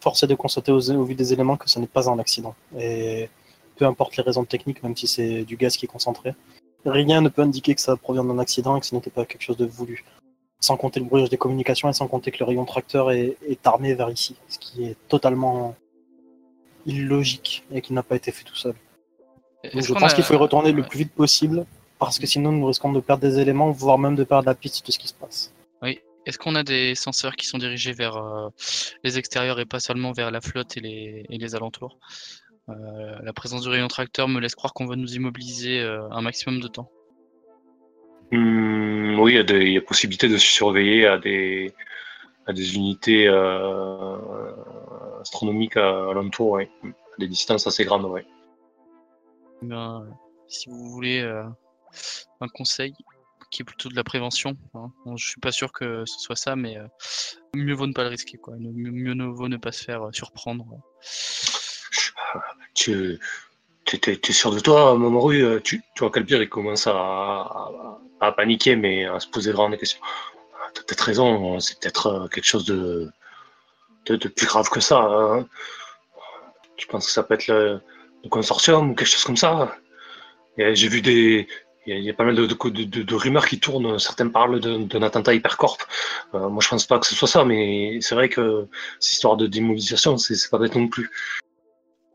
force 0.00 0.22
est 0.24 0.26
de 0.26 0.34
constater 0.34 0.72
au 0.72 1.04
vu 1.04 1.14
des 1.14 1.32
éléments 1.32 1.56
que 1.56 1.70
ce 1.70 1.78
n'est 1.78 1.86
pas 1.86 2.10
un 2.10 2.18
accident. 2.18 2.54
Et 2.78 3.30
peu 3.76 3.86
importe 3.86 4.16
les 4.18 4.22
raisons 4.22 4.44
techniques, 4.44 4.82
même 4.82 4.96
si 4.96 5.06
c'est 5.06 5.44
du 5.44 5.56
gaz 5.56 5.76
qui 5.78 5.86
est 5.86 5.88
concentré, 5.88 6.34
rien 6.84 7.20
ne 7.22 7.30
peut 7.30 7.42
indiquer 7.42 7.74
que 7.74 7.80
ça 7.80 7.96
provient 7.96 8.24
d'un 8.24 8.38
accident 8.38 8.76
et 8.76 8.80
que 8.80 8.86
ce 8.86 8.94
n'était 8.94 9.10
pas 9.10 9.24
quelque 9.24 9.42
chose 9.42 9.56
de 9.56 9.66
voulu. 9.66 10.04
Sans 10.62 10.76
compter 10.76 11.00
le 11.00 11.06
brouillage 11.06 11.28
des 11.28 11.36
communications 11.44 11.88
et 11.90 11.92
sans 11.92 12.06
compter 12.06 12.30
que 12.30 12.38
le 12.38 12.44
rayon 12.46 12.64
tracteur 12.64 13.10
est, 13.10 13.36
est 13.46 13.66
armé 13.66 13.94
vers 13.94 14.10
ici, 14.10 14.36
ce 14.48 14.58
qui 14.58 14.84
est 14.84 14.96
totalement 15.08 15.74
illogique 16.86 17.64
et 17.72 17.80
qui 17.80 17.92
n'a 17.92 18.02
pas 18.02 18.16
été 18.16 18.30
fait 18.32 18.44
tout 18.44 18.54
seul. 18.54 18.74
Donc 19.74 19.82
je 19.82 19.92
pense 19.92 20.12
a- 20.12 20.14
qu'il 20.14 20.24
faut 20.24 20.34
y 20.34 20.36
retourner 20.36 20.72
le 20.72 20.82
plus 20.84 20.98
vite 20.98 21.12
possible, 21.12 21.66
parce 21.98 22.18
que 22.20 22.26
sinon 22.26 22.52
nous 22.52 22.66
risquons 22.66 22.92
de 22.92 23.00
perdre 23.00 23.22
des 23.22 23.38
éléments, 23.40 23.70
voire 23.72 23.98
même 23.98 24.16
de 24.16 24.24
perdre 24.24 24.46
la 24.46 24.54
piste 24.54 24.86
de 24.86 24.92
ce 24.92 24.98
qui 24.98 25.08
se 25.08 25.14
passe. 25.14 25.52
Oui. 25.82 26.00
Est-ce 26.26 26.38
qu'on 26.38 26.54
a 26.54 26.62
des 26.62 26.94
senseurs 26.94 27.34
qui 27.34 27.46
sont 27.46 27.58
dirigés 27.58 27.92
vers 27.92 28.16
euh, 28.16 28.48
les 29.02 29.18
extérieurs 29.18 29.58
et 29.58 29.66
pas 29.66 29.80
seulement 29.80 30.12
vers 30.12 30.30
la 30.30 30.40
flotte 30.40 30.76
et 30.76 30.80
les, 30.80 31.26
et 31.28 31.38
les 31.38 31.54
alentours? 31.56 31.98
Euh, 32.68 32.74
La 33.24 33.32
présence 33.32 33.62
du 33.62 33.68
rayon 33.68 33.88
tracteur 33.88 34.28
me 34.28 34.38
laisse 34.38 34.54
croire 34.54 34.72
qu'on 34.72 34.86
va 34.86 34.94
nous 34.94 35.14
immobiliser 35.14 35.80
euh, 35.80 36.08
un 36.12 36.22
maximum 36.22 36.60
de 36.60 36.68
temps. 36.68 36.88
Hmm, 38.32 39.18
Oui, 39.20 39.32
il 39.32 39.36
y, 39.36 39.38
a 39.38 39.42
des- 39.42 39.66
il 39.66 39.72
y 39.74 39.78
a 39.78 39.82
possibilité 39.82 40.26
de 40.28 40.38
se 40.38 40.46
surveiller 40.46 41.06
à 41.06 41.18
des, 41.18 41.72
à 42.46 42.52
des 42.52 42.74
unités 42.74 43.28
euh, 43.28 44.16
astronomiques 45.20 45.76
à- 45.76 46.10
alentour, 46.10 46.50
ouais. 46.52 46.70
à 46.84 46.88
des 47.18 47.28
distances 47.28 47.66
assez 47.66 47.84
grandes. 47.84 48.06
Ouais. 48.06 48.26
Bien, 49.60 50.04
si 50.48 50.68
vous 50.70 50.88
voulez 50.90 51.20
euh, 51.20 51.44
un 52.40 52.48
conseil 52.48 52.94
qui 53.50 53.62
est 53.62 53.64
plutôt 53.66 53.90
de 53.90 53.94
la 53.94 54.02
prévention, 54.02 54.56
hein, 54.74 54.90
bon, 55.04 55.16
je 55.18 55.28
suis 55.28 55.40
pas 55.40 55.52
sûr 55.52 55.70
que 55.72 56.04
ce 56.06 56.18
soit 56.18 56.36
ça, 56.36 56.56
mais 56.56 56.78
euh, 56.78 56.86
mieux 57.54 57.74
vaut 57.74 57.86
ne 57.86 57.92
pas 57.92 58.02
le 58.04 58.08
risquer. 58.08 58.38
Quoi. 58.38 58.54
Mieux, 58.58 58.90
mieux 58.90 59.14
vaut 59.26 59.48
ne 59.48 59.58
pas 59.58 59.72
se 59.72 59.84
faire 59.84 60.08
surprendre. 60.12 60.64
Tu, 62.74 63.18
T'es- 63.98 64.16
t'es 64.16 64.32
sûr 64.32 64.50
de 64.52 64.60
toi, 64.60 64.96
Mamoru 64.96 65.42
Euh, 65.44 65.60
tu, 65.60 65.82
tu 65.94 66.00
vois 66.00 66.10
Calbir, 66.10 66.42
il 66.42 66.48
commence 66.48 66.86
à, 66.86 67.60
paniquer, 68.32 68.76
mais 68.76 69.04
à 69.04 69.20
se 69.20 69.26
poser 69.28 69.52
des 69.70 69.78
questions. 69.78 70.00
Ah, 70.54 70.68
T'as 70.74 70.82
peut-être 70.82 71.00
raison, 71.02 71.60
c'est 71.60 71.78
peut-être 71.80 72.06
euh, 72.06 72.28
quelque 72.28 72.44
chose 72.46 72.64
de, 72.64 73.10
de, 74.06 74.16
de 74.16 74.28
plus 74.28 74.46
grave 74.46 74.68
que 74.70 74.80
ça. 74.80 74.98
hein. 75.00 75.46
Tu 76.76 76.86
penses 76.86 77.06
que 77.06 77.12
ça 77.12 77.22
peut 77.22 77.34
être 77.34 77.48
le, 77.48 77.80
consortium 78.30 78.90
ou 78.90 78.94
quelque 78.94 79.08
chose 79.08 79.24
comme 79.24 79.36
ça? 79.36 79.76
J'ai 80.58 80.88
vu 80.88 81.02
des. 81.02 81.46
Il 81.86 81.98
y, 81.98 82.10
a, 82.10 82.14
pas 82.14 82.22
mal 82.24 82.36
de, 82.36 82.46
de, 82.46 82.84
de- 82.84 83.02
de 83.02 83.14
rumeurs 83.16 83.46
qui 83.46 83.58
tournent. 83.58 83.98
Certains 83.98 84.28
parlent 84.28 84.60
d'un 84.60 85.02
attentat 85.02 85.34
hypercorp. 85.34 85.78
Euh, 86.34 86.48
moi, 86.48 86.62
je 86.62 86.68
pense 86.68 86.86
pas 86.86 87.00
que 87.00 87.06
ce 87.06 87.14
soit 87.16 87.26
ça, 87.26 87.44
mais 87.44 87.98
c'est 88.00 88.14
vrai 88.14 88.28
que 88.28 88.68
cette 89.00 89.12
histoire 89.14 89.36
de 89.36 89.48
démobilisation, 89.48 90.16
c'est 90.16 90.48
pas 90.50 90.58
bête 90.58 90.76
non 90.76 90.86
plus. 90.86 91.10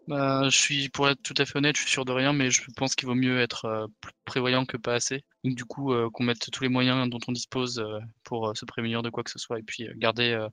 Bah, 0.07 0.43
je 0.49 0.57
suis, 0.57 0.87
pour 0.87 1.09
être 1.09 1.21
tout 1.21 1.33
à 1.37 1.45
fait 1.45 1.57
honnête, 1.57 1.75
je 1.75 1.81
suis 1.81 1.91
sûr 1.91 2.05
de 2.05 2.13
rien, 2.13 2.31
mais 2.31 2.49
je 2.49 2.61
pense 2.77 2.95
qu'il 2.95 3.09
vaut 3.09 3.15
mieux 3.15 3.41
être 3.41 3.65
euh, 3.65 3.87
plus 3.99 4.13
prévoyant 4.23 4.65
que 4.65 4.77
pas 4.77 4.93
assez. 4.93 5.25
Donc 5.43 5.55
du 5.55 5.65
coup, 5.65 5.93
euh, 5.93 6.09
qu'on 6.13 6.23
mette 6.23 6.49
tous 6.49 6.63
les 6.63 6.69
moyens 6.69 7.09
dont 7.09 7.19
on 7.27 7.33
dispose 7.33 7.79
euh, 7.79 7.99
pour 8.23 8.55
se 8.55 8.63
prémunir 8.63 9.03
de 9.03 9.09
quoi 9.09 9.23
que 9.23 9.31
ce 9.31 9.39
soit, 9.39 9.59
et 9.59 9.63
puis 9.63 9.89
garder 9.95 10.47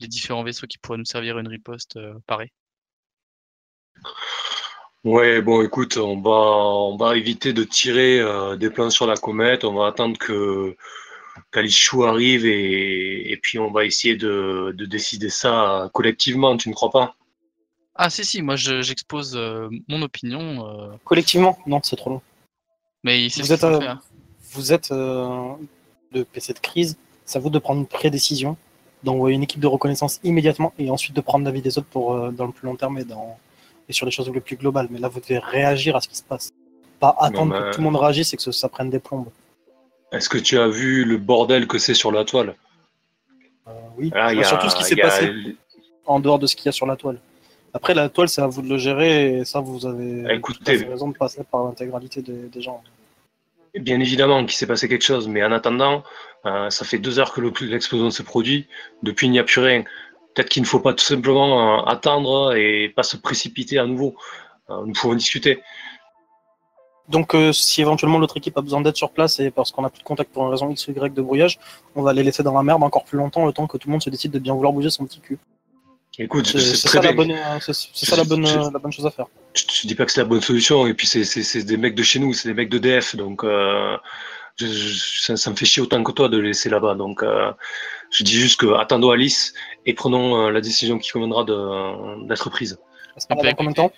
les 0.00 0.08
différents 0.08 0.42
vaisseaux 0.42 0.66
qui 0.66 0.78
pourraient 0.78 0.98
nous 0.98 1.04
servir 1.04 1.38
une 1.38 1.48
riposte 1.48 1.98
parée. 2.26 2.50
Ouais, 5.04 5.42
bon, 5.42 5.62
écoute, 5.62 5.98
on 5.98 6.20
va, 6.20 6.30
on 6.30 6.96
va 6.96 7.16
éviter 7.16 7.52
de 7.52 7.64
tirer 7.64 8.22
des 8.56 8.70
plans 8.70 8.90
sur 8.90 9.06
la 9.06 9.16
comète. 9.16 9.64
On 9.64 9.74
va 9.74 9.86
attendre 9.86 10.18
que 10.18 10.76
qu'Alishu 11.52 12.04
arrive 12.04 12.46
et, 12.46 13.38
puis 13.42 13.58
on 13.58 13.70
va 13.70 13.84
essayer 13.84 14.16
de 14.16 14.74
décider 14.88 15.30
ça 15.30 15.90
collectivement. 15.94 16.56
Tu 16.56 16.68
ne 16.68 16.74
crois 16.74 16.90
pas? 16.90 17.17
Ah 18.00 18.10
si 18.10 18.24
si, 18.24 18.42
moi 18.42 18.54
je- 18.56 18.80
j'expose 18.80 19.34
euh, 19.36 19.68
mon 19.88 20.00
opinion, 20.02 20.66
euh, 20.68 20.92
Collectivement, 21.04 21.58
non, 21.66 21.80
c'est 21.82 21.96
trop 21.96 22.10
long. 22.10 22.22
mais 23.02 23.28
c'est 23.28 23.40
Vous 23.42 23.48
ce 23.48 23.52
êtes, 23.54 23.64
euh. 23.64 23.94
Vous 24.52 24.72
êtes 24.72 24.92
euh, 24.92 25.52
le 26.12 26.24
PC 26.24 26.52
de 26.54 26.58
crise, 26.60 26.96
ça 27.24 27.38
vous 27.38 27.50
de 27.50 27.58
prendre 27.58 27.80
une 27.80 27.86
pré-décision, 27.86 28.56
d'envoyer 29.02 29.34
une 29.36 29.42
équipe 29.42 29.60
de 29.60 29.66
reconnaissance 29.66 30.20
immédiatement 30.24 30.72
et 30.78 30.90
ensuite 30.90 31.14
de 31.14 31.20
prendre 31.20 31.44
l'avis 31.44 31.60
des 31.60 31.76
autres 31.76 31.88
pour 31.88 32.14
euh, 32.14 32.30
dans 32.30 32.46
le 32.46 32.52
plus 32.52 32.66
long 32.66 32.76
terme 32.76 32.98
et, 32.98 33.04
dans, 33.04 33.36
et 33.88 33.92
sur 33.92 34.06
les 34.06 34.12
choses 34.12 34.30
les 34.30 34.40
plus 34.40 34.56
globales. 34.56 34.86
Mais 34.90 34.98
là, 35.00 35.08
vous 35.08 35.20
devez 35.20 35.38
réagir 35.38 35.96
à 35.96 36.00
ce 36.00 36.08
qui 36.08 36.16
se 36.16 36.22
passe. 36.22 36.50
Pas 37.00 37.14
attendre 37.20 37.52
mais- 37.52 37.58
que 37.70 37.74
tout 37.74 37.80
le 37.80 37.84
monde 37.84 37.96
réagisse 37.96 38.32
et 38.32 38.36
que 38.36 38.42
ça, 38.42 38.52
ça 38.52 38.68
prenne 38.68 38.90
des 38.90 39.00
plombes. 39.00 39.28
Est-ce 40.12 40.28
que 40.28 40.38
tu 40.38 40.56
as 40.58 40.68
vu 40.68 41.04
le 41.04 41.18
bordel 41.18 41.66
que 41.66 41.78
c'est 41.78 41.94
sur 41.94 42.10
la 42.12 42.24
toile? 42.24 42.54
Euh, 43.66 43.72
oui, 43.98 44.10
il 44.32 44.38
y 44.38 44.40
a- 44.40 44.44
surtout 44.44 44.70
ce 44.70 44.76
qui 44.76 44.84
s'est 44.84 44.94
il 44.94 44.98
y 44.98 45.02
a- 45.02 45.04
passé 45.08 45.56
en 46.06 46.20
dehors 46.20 46.38
de 46.38 46.46
ce 46.46 46.56
qu'il 46.56 46.64
y 46.66 46.68
a 46.70 46.72
sur 46.72 46.86
la 46.86 46.96
toile. 46.96 47.20
Après, 47.74 47.94
la 47.94 48.08
toile, 48.08 48.28
c'est 48.28 48.40
à 48.42 48.46
vous 48.46 48.62
de 48.62 48.68
le 48.68 48.78
gérer 48.78 49.38
et 49.38 49.44
ça, 49.44 49.60
vous 49.60 49.84
avez 49.86 50.24
Ah, 50.28 50.34
Écoutez. 50.34 50.78
fait 50.78 50.86
raison 50.88 51.08
de 51.08 51.16
passer 51.16 51.42
par 51.50 51.64
l'intégralité 51.64 52.22
des, 52.22 52.48
des 52.48 52.62
gens. 52.62 52.82
Bien 53.78 54.00
évidemment 54.00 54.40
qu'il 54.44 54.52
s'est 54.56 54.66
passé 54.66 54.88
quelque 54.88 55.04
chose, 55.04 55.28
mais 55.28 55.44
en 55.44 55.52
attendant, 55.52 56.02
euh, 56.46 56.70
ça 56.70 56.84
fait 56.84 56.98
deux 56.98 57.18
heures 57.18 57.32
que 57.32 57.40
le- 57.40 57.52
l'explosion 57.66 58.10
s'est 58.10 58.24
produit. 58.24 58.66
Depuis, 59.02 59.26
il 59.26 59.30
n'y 59.30 59.38
a 59.38 59.44
plus 59.44 59.60
rien. 59.60 59.84
Peut-être 60.34 60.48
qu'il 60.48 60.62
ne 60.62 60.66
faut 60.66 60.80
pas 60.80 60.94
tout 60.94 61.04
simplement 61.04 61.80
euh, 61.80 61.84
attendre 61.84 62.54
et 62.56 62.88
pas 62.88 63.02
se 63.02 63.16
précipiter 63.16 63.78
à 63.78 63.84
nouveau. 63.86 64.16
Euh, 64.70 64.84
nous 64.86 64.92
pouvons 64.94 65.14
discuter. 65.14 65.60
Donc, 67.08 67.34
si 67.52 67.80
éventuellement 67.80 68.18
l'autre 68.18 68.36
équipe 68.36 68.56
a 68.58 68.60
besoin 68.60 68.82
d'aide 68.82 68.96
sur 68.96 69.10
place 69.10 69.40
et 69.40 69.50
parce 69.50 69.70
qu'on 69.72 69.80
n'a 69.82 69.88
plus 69.88 70.00
de 70.00 70.04
contact 70.04 70.30
pour 70.30 70.44
une 70.44 70.50
raison 70.50 70.68
X 70.70 70.88
ou 70.88 70.90
Y 70.92 71.14
de 71.14 71.22
brouillage, 71.22 71.58
on 71.94 72.02
va 72.02 72.12
les 72.12 72.22
laisser 72.22 72.42
dans 72.42 72.52
la 72.52 72.62
merde 72.62 72.82
encore 72.82 73.04
plus 73.04 73.16
longtemps, 73.16 73.46
le 73.46 73.52
temps 73.52 73.66
que 73.66 73.78
tout 73.78 73.88
le 73.88 73.92
monde 73.92 74.02
se 74.02 74.10
décide 74.10 74.30
de 74.30 74.38
bien 74.38 74.52
vouloir 74.54 74.74
bouger 74.74 74.90
son 74.90 75.06
petit 75.06 75.20
cul. 75.20 75.38
Écoute, 76.20 76.46
C'est 76.48 76.58
c'est 76.60 76.88
ça, 76.88 77.00
la 77.00 77.12
bien. 77.12 77.14
bonne, 77.14 77.30
euh, 77.32 77.58
c'est- 77.60 77.72
c'est 77.94 78.06
ça 78.06 78.16
la, 78.16 78.24
bonne, 78.24 78.44
euh, 78.44 78.70
la 78.72 78.78
bonne 78.78 78.92
chose 78.92 79.06
à 79.06 79.10
faire. 79.10 79.26
Je 79.54 79.64
te 79.64 79.86
dis 79.86 79.94
pas 79.94 80.04
que 80.04 80.10
c'est 80.12 80.20
la 80.20 80.26
bonne 80.26 80.40
solution, 80.40 80.86
et 80.86 80.94
puis 80.94 81.06
c'est- 81.06 81.24
c'est 81.24 81.42
c'est 81.44 81.62
des 81.62 81.76
mecs 81.76 81.94
de 81.94 82.02
chez 82.02 82.18
nous, 82.18 82.32
c'est 82.32 82.48
des 82.48 82.54
mecs 82.54 82.68
de 82.70 82.78
DF, 82.78 83.14
donc 83.14 83.44
euh, 83.44 83.96
je- 84.56 84.66
je- 84.66 85.22
ça, 85.22 85.36
ça 85.36 85.50
me 85.50 85.56
fait 85.56 85.64
chier 85.64 85.80
autant 85.82 86.02
que 86.02 86.10
toi 86.12 86.28
de 86.28 86.38
les 86.38 86.48
laisser 86.48 86.68
là-bas. 86.70 86.94
Donc 86.96 87.22
euh, 87.22 87.52
je 88.10 88.24
dis 88.24 88.32
juste 88.38 88.58
que 88.60 88.66
attendons 88.74 89.10
Alice 89.10 89.54
et 89.86 89.94
prenons 89.94 90.46
euh, 90.46 90.50
la 90.50 90.60
décision 90.60 90.98
qui 90.98 91.10
conviendra 91.10 91.44
de- 91.44 92.26
d'être 92.26 92.50
prise. 92.50 92.78
Ça 93.16 93.26
combien 93.56 93.70
de 93.70 93.74
temps? 93.76 93.92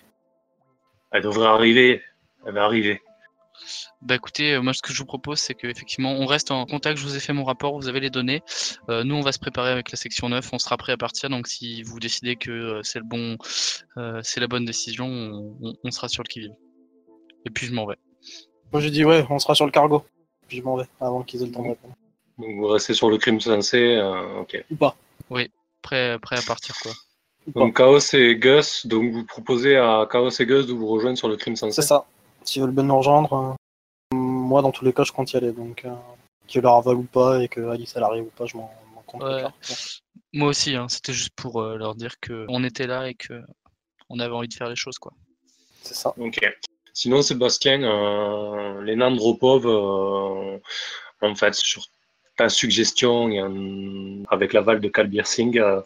Elle 1.13 1.23
devrait 1.23 1.49
arriver, 1.49 2.03
elle 2.47 2.53
va 2.55 2.65
arriver. 2.65 3.01
Bah 4.03 4.15
écoutez, 4.15 4.55
euh, 4.55 4.63
moi 4.63 4.73
ce 4.73 4.83
que 4.83 4.93
je 4.93 4.99
vous 4.99 5.05
propose, 5.07 5.39
c'est 5.39 5.55
qu'effectivement 5.55 6.13
on 6.13 6.27
reste 6.27 6.51
en 6.51 6.65
contact, 6.67 6.99
je 6.99 7.05
vous 7.05 7.17
ai 7.17 7.21
fait 7.21 7.33
mon 7.33 7.45
rapport, 7.45 7.75
vous 7.79 7.89
avez 7.89 8.01
les 8.01 8.11
données. 8.11 8.43
Euh, 8.89 9.05
nous 9.05 9.15
on 9.15 9.21
va 9.21 9.33
se 9.33 9.39
préparer 9.39 9.71
avec 9.71 9.91
la 9.91 9.97
section 9.97 10.29
9, 10.29 10.49
on 10.53 10.59
sera 10.59 10.77
prêt 10.77 10.93
à 10.93 10.97
partir, 10.97 11.29
donc 11.31 11.47
si 11.47 11.83
vous 11.83 12.01
décidez 12.01 12.37
que 12.37 12.51
euh, 12.51 12.81
c'est 12.83 12.99
le 12.99 13.05
bon 13.05 13.37
euh, 13.97 14.21
c'est 14.23 14.41
la 14.41 14.47
bonne 14.47 14.65
décision, 14.65 15.07
on, 15.07 15.57
on- 15.63 15.75
on 15.85 15.91
sera 15.91 16.09
sur 16.09 16.23
le 16.23 16.29
qui-vive. 16.29 16.53
Et 17.47 17.51
puis 17.51 17.67
je 17.67 17.73
m'en 17.73 17.87
vais. 17.87 17.97
Moi, 18.73 18.81
j'ai 18.83 18.91
dit, 18.91 19.05
ouais, 19.05 19.25
on 19.31 19.39
sera 19.39 19.55
sur 19.55 19.65
le 19.67 19.73
cargo. 19.73 20.05
Puis 20.47 20.59
je 20.59 20.63
m'en 20.63 20.77
vais 20.77 20.85
avant 21.01 21.23
qu'ils 21.23 21.43
aient 21.43 21.47
le 21.47 21.53
temps 21.53 21.63
de 21.63 21.69
répondre. 21.71 21.95
Donc 22.39 22.55
vous 22.57 22.67
restez 22.69 22.95
sur 22.95 23.11
le 23.11 23.19
crime 23.19 23.41
sensé, 23.41 23.79
euh, 23.97 24.41
ok. 24.41 24.65
Ou 24.71 24.77
pas. 24.77 24.95
Prêt, 25.83 26.19
prêt 26.19 26.37
à 26.39 26.43
partir 26.43 26.75
quoi. 26.83 26.93
Donc 27.55 27.77
Chaos 27.79 27.99
et 28.13 28.37
Gus, 28.37 28.87
donc 28.87 29.11
vous 29.13 29.25
proposez 29.25 29.77
à 29.77 30.07
Chaos 30.11 30.29
et 30.29 30.45
Gus 30.47 30.67
de 30.67 30.73
vous 30.75 30.87
rejoindre 30.87 31.17
sur 31.17 31.29
le 31.29 31.37
crime 31.37 31.57
sensé. 31.57 31.81
C'est 31.81 31.89
ça. 31.89 32.05
S'ils 32.45 32.63
veulent 32.63 32.73
bien 32.73 32.85
nous 32.85 32.97
rejoindre, 32.97 33.57
euh, 34.13 34.17
moi, 34.17 34.63
dans 34.63 34.73
tous 34.73 34.85
les 34.85 34.93
cas, 34.93 35.05
je 35.05 35.13
compte 35.13 35.33
y 35.33 35.37
aller. 35.37 35.53
Donc, 35.53 35.85
euh, 35.85 35.95
qu'ils 36.47 36.63
leur 36.63 36.75
avalent 36.75 37.01
ou 37.01 37.05
pas 37.05 37.43
et 37.43 37.49
que 37.49 37.61
Alice, 37.69 37.95
elle 37.97 38.03
arrive 38.03 38.25
ou 38.25 38.33
pas, 38.37 38.47
je 38.47 38.57
m'en 38.57 38.71
compte. 39.07 39.23
Ouais. 39.23 39.43
pas. 39.43 39.53
Moi 40.33 40.49
aussi, 40.49 40.77
hein, 40.77 40.89
c'était 40.89 41.13
juste 41.13 41.35
pour 41.35 41.61
euh, 41.61 41.77
leur 41.77 41.95
dire 41.95 42.21
que 42.21 42.47
on 42.49 42.63
était 42.63 42.87
là 42.87 43.09
et 43.09 43.15
que 43.15 43.43
on 44.09 44.21
avait 44.21 44.33
envie 44.33 44.49
de 44.49 44.55
faire 44.55 44.69
les 44.69 44.77
choses 44.77 44.99
quoi. 44.99 45.13
C'est 45.83 45.95
ça. 45.95 46.15
Ok. 46.19 46.39
Sinon, 46.93 47.23
Sébastien, 47.23 47.83
euh, 47.83 48.81
Lena 48.83 49.07
Andropov, 49.09 49.67
euh, 49.67 50.59
en 51.23 51.35
fait, 51.35 51.55
sur 51.55 51.87
ta 52.37 52.49
suggestion 52.49 53.31
avec 54.31 54.53
l'aval 54.53 54.81
de 54.81 54.89
euh, 54.89 55.61
euh, 55.61 55.83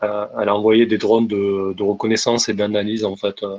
elle 0.00 0.48
a 0.48 0.54
envoyé 0.54 0.86
des 0.86 0.98
drones 0.98 1.26
de, 1.26 1.72
de 1.72 1.82
reconnaissance 1.82 2.48
et 2.48 2.54
d'analyse 2.54 3.04
en 3.04 3.16
fait 3.16 3.42
euh, 3.42 3.58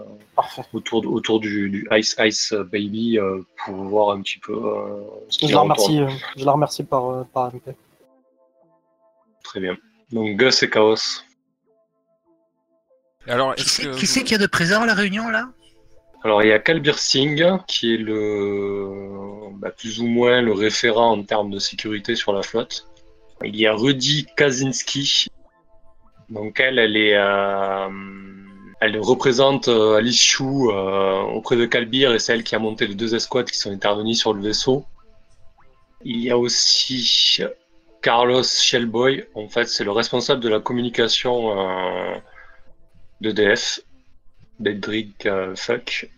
autour, 0.74 1.06
autour 1.06 1.40
du, 1.40 1.70
du 1.70 1.88
Ice 1.92 2.16
Ice 2.20 2.54
Baby 2.54 3.20
euh, 3.20 3.42
pour 3.66 3.76
voir 3.76 4.12
un 4.12 4.22
petit 4.22 4.40
peu 4.40 4.54
euh, 4.54 5.04
ce 5.28 5.48
Je 5.48 5.54
la 5.54 5.60
remercie, 5.60 6.00
euh, 6.02 6.08
je 6.38 6.46
la 6.46 6.52
remercie 6.54 6.84
par, 6.84 7.10
euh, 7.10 7.24
par 7.34 7.54
MP. 7.54 7.76
Très 9.44 9.60
bien. 9.60 9.76
Donc 10.12 10.38
Gus 10.38 10.64
et 10.64 10.70
Chaos. 10.70 11.24
Alors, 13.28 13.54
Qui 13.56 13.62
est-ce 13.62 13.70
c'est 13.70 13.84
que 13.84 13.96
qui 13.96 14.24
qu'il 14.24 14.32
y 14.32 14.36
a 14.36 14.38
de 14.38 14.48
présent 14.48 14.82
à 14.84 14.86
la 14.86 14.94
réunion 14.94 15.28
là? 15.30 15.50
Alors, 16.24 16.44
il 16.44 16.50
y 16.50 16.52
a 16.52 16.60
Kalbir 16.60 17.00
Singh, 17.00 17.60
qui 17.68 17.94
est 17.94 17.98
le, 17.98 19.52
bah, 19.54 19.72
plus 19.72 20.02
ou 20.02 20.06
moins 20.08 20.42
le 20.42 20.52
référent 20.52 21.12
en 21.12 21.24
termes 21.24 21.50
de 21.50 21.60
sécurité 21.60 22.16
sur 22.16 22.34
la 22.34 22.42
flotte. 22.42 22.88
Il 23.44 23.56
y 23.56 23.68
a 23.68 23.74
Rudy 23.74 24.26
Kaczynski. 24.36 25.28
Donc, 26.30 26.60
elle, 26.60 26.78
elle 26.78 26.96
est, 26.96 27.16
euh, 27.16 27.90
elle 28.80 29.00
représente 29.00 29.68
euh, 29.68 29.96
Alice 29.96 30.22
Chou 30.22 30.72
euh, 30.72 31.22
auprès 31.22 31.58
de 31.58 31.66
Kalbir 31.66 32.14
et 32.14 32.20
c'est 32.20 32.34
elle 32.34 32.44
qui 32.44 32.56
a 32.56 32.60
monté 32.60 32.88
les 32.88 32.96
deux 32.96 33.14
escouades 33.16 33.50
qui 33.50 33.58
sont 33.58 33.72
intervenues 33.72 34.16
sur 34.16 34.34
le 34.34 34.42
vaisseau. 34.42 34.86
Il 36.06 36.22
y 36.22 36.32
a 36.32 36.38
aussi 36.38 37.42
Carlos 38.02 38.44
Shellboy. 38.44 39.26
En 39.34 39.50
fait, 39.50 39.66
c'est 39.66 39.84
le 39.84 39.92
responsable 39.92 40.42
de 40.42 40.50
la 40.50 40.60
communication 40.60 41.60
euh, 41.60 42.16
d'EDF. 43.22 43.82
Dedrick 44.60 45.26
euh, 45.26 45.56
Fuck. 45.56 46.10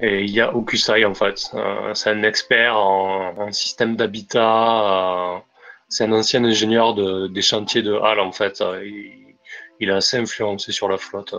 Et 0.00 0.24
il 0.24 0.30
y 0.30 0.40
a 0.40 0.54
Okusai 0.54 1.04
en 1.04 1.14
fait. 1.14 1.50
C'est 1.94 2.10
un 2.10 2.22
expert 2.22 2.76
en 2.76 3.50
système 3.50 3.96
d'habitat. 3.96 5.42
C'est 5.88 6.04
un 6.04 6.12
ancien 6.12 6.44
ingénieur 6.44 6.94
de, 6.94 7.26
des 7.26 7.42
chantiers 7.42 7.82
de 7.82 7.92
Halle 7.94 8.20
en 8.20 8.32
fait. 8.32 8.62
Il, 8.84 9.34
il 9.80 9.88
est 9.88 9.92
assez 9.92 10.16
influencé 10.18 10.72
sur 10.72 10.88
la 10.88 10.98
flotte. 10.98 11.34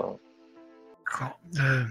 D'accord. 1.06 1.40
Euh, 1.60 1.84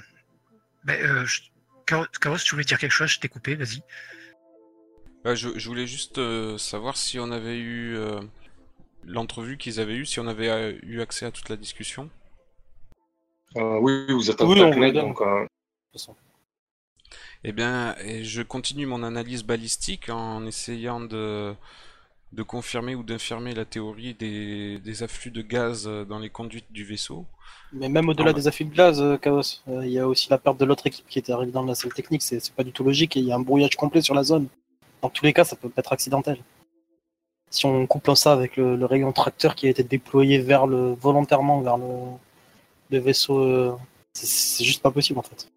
ben, 0.84 1.00
euh, 1.02 1.24
je- 1.24 1.42
Chaos, 1.86 2.06
Chaos, 2.20 2.36
tu 2.36 2.54
voulais 2.54 2.64
dire 2.64 2.78
quelque 2.78 2.92
chose? 2.92 3.08
Je 3.10 3.20
t'ai 3.20 3.28
coupé, 3.28 3.54
vas-y. 3.54 3.82
Bah, 5.24 5.34
je, 5.34 5.58
je 5.58 5.68
voulais 5.68 5.86
juste 5.86 6.18
euh, 6.18 6.58
savoir 6.58 6.96
si 6.96 7.18
on 7.18 7.30
avait 7.30 7.58
eu 7.58 7.96
euh, 7.96 8.20
l'entrevue 9.04 9.56
qu'ils 9.56 9.80
avaient 9.80 9.96
eue, 9.96 10.06
si 10.06 10.20
on 10.20 10.26
avait 10.26 10.48
euh, 10.48 10.78
eu 10.82 11.00
accès 11.00 11.26
à 11.26 11.30
toute 11.30 11.48
la 11.48 11.56
discussion. 11.56 12.10
Euh, 13.56 13.78
oui, 13.80 14.06
vous 14.12 14.30
êtes 14.30 14.40
en 14.40 14.48
Oui, 14.48 14.60
on 14.60 14.92
donc 14.92 15.20
euh, 15.22 15.46
Eh 17.42 17.52
bien, 17.52 17.96
et 17.98 18.24
je 18.24 18.42
continue 18.42 18.86
mon 18.86 19.02
analyse 19.02 19.42
balistique 19.42 20.10
en 20.10 20.44
essayant 20.46 21.00
de, 21.00 21.54
de 22.32 22.42
confirmer 22.42 22.94
ou 22.94 23.02
d'infirmer 23.02 23.54
la 23.54 23.64
théorie 23.64 24.14
des, 24.14 24.78
des 24.78 25.02
afflux 25.02 25.30
de 25.30 25.42
gaz 25.42 25.86
euh, 25.86 26.04
dans 26.04 26.18
les 26.18 26.28
conduites 26.28 26.70
du 26.70 26.84
vaisseau. 26.84 27.24
Mais 27.72 27.88
même 27.88 28.08
au-delà 28.08 28.30
Ah 28.30 28.32
des 28.34 28.48
afflux 28.48 28.66
de 28.66 28.74
gaz, 28.74 29.00
euh, 29.00 29.16
Chaos, 29.16 29.62
euh, 29.68 29.86
il 29.86 29.92
y 29.92 29.98
a 29.98 30.06
aussi 30.06 30.28
la 30.28 30.38
perte 30.38 30.58
de 30.58 30.64
l'autre 30.64 30.86
équipe 30.86 31.06
qui 31.08 31.18
était 31.18 31.32
arrivée 31.32 31.52
dans 31.52 31.64
la 31.64 31.74
salle 31.74 31.92
technique. 31.94 32.22
C'est 32.22 32.52
pas 32.52 32.64
du 32.64 32.72
tout 32.72 32.84
logique 32.84 33.16
et 33.16 33.20
il 33.20 33.26
y 33.26 33.32
a 33.32 33.36
un 33.36 33.40
brouillage 33.40 33.76
complet 33.76 34.02
sur 34.02 34.14
la 34.14 34.22
zone. 34.22 34.48
Dans 35.00 35.08
tous 35.08 35.24
les 35.24 35.32
cas, 35.32 35.44
ça 35.44 35.56
peut 35.56 35.70
être 35.76 35.92
accidentel. 35.92 36.38
Si 37.50 37.64
on 37.64 37.86
couple 37.86 38.14
ça 38.14 38.32
avec 38.32 38.56
le, 38.56 38.76
le 38.76 38.84
rayon 38.84 39.10
tracteur 39.12 39.54
qui 39.54 39.66
a 39.66 39.70
été 39.70 39.82
déployé 39.82 40.38
vers 40.38 40.66
le 40.66 40.92
volontairement 40.92 41.62
vers 41.62 41.78
le, 41.78 41.86
le 42.90 42.98
vaisseau, 42.98 43.38
euh, 43.38 43.74
c'est 44.12 44.64
juste 44.64 44.82
pas 44.82 44.90
possible 44.90 45.18
en 45.18 45.22
fait. 45.22 45.50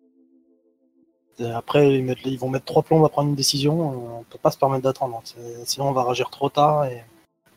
Et 1.39 1.50
après, 1.52 1.94
ils, 1.96 2.04
mettent- 2.04 2.26
ils 2.26 2.38
vont 2.38 2.50
mettre 2.50 2.65
trois 2.65 2.84
plombes 2.84 3.06
à 3.06 3.10
prendre 3.10 3.30
une 3.30 3.36
décision. 3.36 3.91
euh, 3.91 4.20
On 4.20 4.24
peut 4.24 4.38
pas 4.38 4.52
se 4.52 4.58
permettre 4.58 4.84
d'attendre. 4.84 5.22
Sinon, 5.65 5.89
on 5.89 5.91
va 5.94 6.04
réagir 6.04 6.30
trop 6.30 6.50
tard 6.50 6.86
et, 6.86 7.04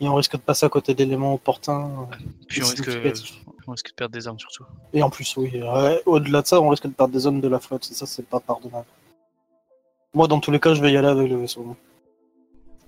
et 0.00 0.08
on 0.08 0.14
risque 0.14 0.32
de 0.32 0.40
passer 0.40 0.64
à 0.66 0.68
côté 0.68 0.94
d'éléments 0.94 1.34
opportuns. 1.34 2.06
euh, 2.12 2.16
Puis 2.48 2.62
on 2.62 2.66
risque, 2.66 2.88
on 3.66 3.70
risque 3.72 3.88
de 3.90 3.94
perdre 3.94 4.12
des 4.14 4.26
armes 4.28 4.38
surtout. 4.38 4.64
Et 4.92 5.02
en 5.02 5.10
plus, 5.10 5.36
oui, 5.36 5.60
au-delà 6.06 6.42
de 6.42 6.46
ça, 6.46 6.60
on 6.60 6.68
risque 6.68 6.86
de 6.86 6.92
perdre 6.92 7.12
des 7.12 7.26
hommes 7.26 7.40
de 7.40 7.48
la 7.48 7.60
flotte. 7.60 7.88
Et 7.90 7.94
ça, 7.94 8.06
c'est 8.06 8.26
pas 8.26 8.40
pardonnable. 8.40 8.86
Moi, 10.14 10.28
dans 10.28 10.38
tous 10.40 10.50
les 10.52 10.60
cas, 10.60 10.74
je 10.74 10.80
vais 10.80 10.92
y 10.92 10.96
aller 10.96 11.08
avec 11.08 11.28
le 11.28 11.36
vaisseau. 11.40 11.76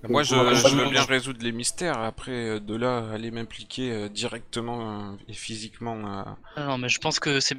Moi, 0.07 0.23
je, 0.23 0.35
veux 0.35 0.89
bien 0.91 1.03
résoudre 1.03 1.39
les 1.43 1.51
mystères. 1.51 1.97
Après, 1.99 2.31
euh, 2.31 2.59
de 2.59 2.75
là, 2.75 3.09
aller 3.11 3.31
m'impliquer 3.31 3.91
euh, 3.91 4.07
directement 4.09 5.09
euh, 5.11 5.11
et 5.27 5.33
physiquement. 5.33 5.97
euh, 6.55 6.61
non, 6.65 6.77
mais 6.77 6.87
je 6.87 6.99
pense 6.99 7.19
que 7.19 7.39
c'est. 7.39 7.57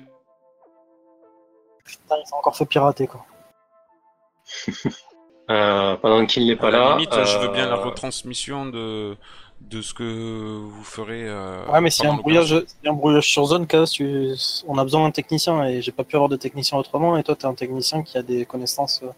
Putain, 1.88 2.16
il 2.22 2.26
s'est 2.26 2.34
encore 2.34 2.56
fait 2.56 2.66
pirater, 2.66 3.06
quoi. 3.06 3.24
Euh, 5.50 5.96
pendant 5.96 6.26
qu'il 6.26 6.46
n'est 6.46 6.56
pas 6.56 6.68
à 6.68 6.70
la 6.70 6.78
là. 6.80 6.90
limite, 6.90 7.10
je 7.24 7.38
veux 7.38 7.48
bien 7.48 7.66
la 7.70 7.76
euh, 7.78 7.84
retransmission 7.86 8.66
de, 8.66 9.16
de 9.62 9.80
ce 9.80 9.94
que 9.94 10.58
vous 10.58 10.84
ferez. 10.84 11.22
euh, 11.26 11.64
Ouais, 11.72 11.80
mais 11.80 11.88
s'il 11.88 12.04
y 12.04 12.06
a 12.06 12.12
un 12.12 12.16
brouillage, 12.18 12.54
un 12.84 12.92
brouillage 12.92 13.26
sur 13.30 13.46
zone, 13.46 13.66
tu... 13.66 14.34
on 14.66 14.76
a 14.76 14.82
besoin 14.84 15.04
d'un 15.06 15.10
technicien 15.10 15.64
et 15.64 15.80
j'ai 15.80 15.90
pas 15.90 16.04
pu 16.04 16.16
avoir 16.16 16.28
de 16.28 16.36
technicien 16.36 16.76
autrement. 16.76 17.16
Et 17.16 17.22
toi, 17.22 17.34
t'es 17.34 17.46
un 17.46 17.54
technicien 17.54 18.02
qui 18.02 18.18
a 18.18 18.22
des 18.22 18.44
connaissances 18.44 19.00
euh, 19.02 19.08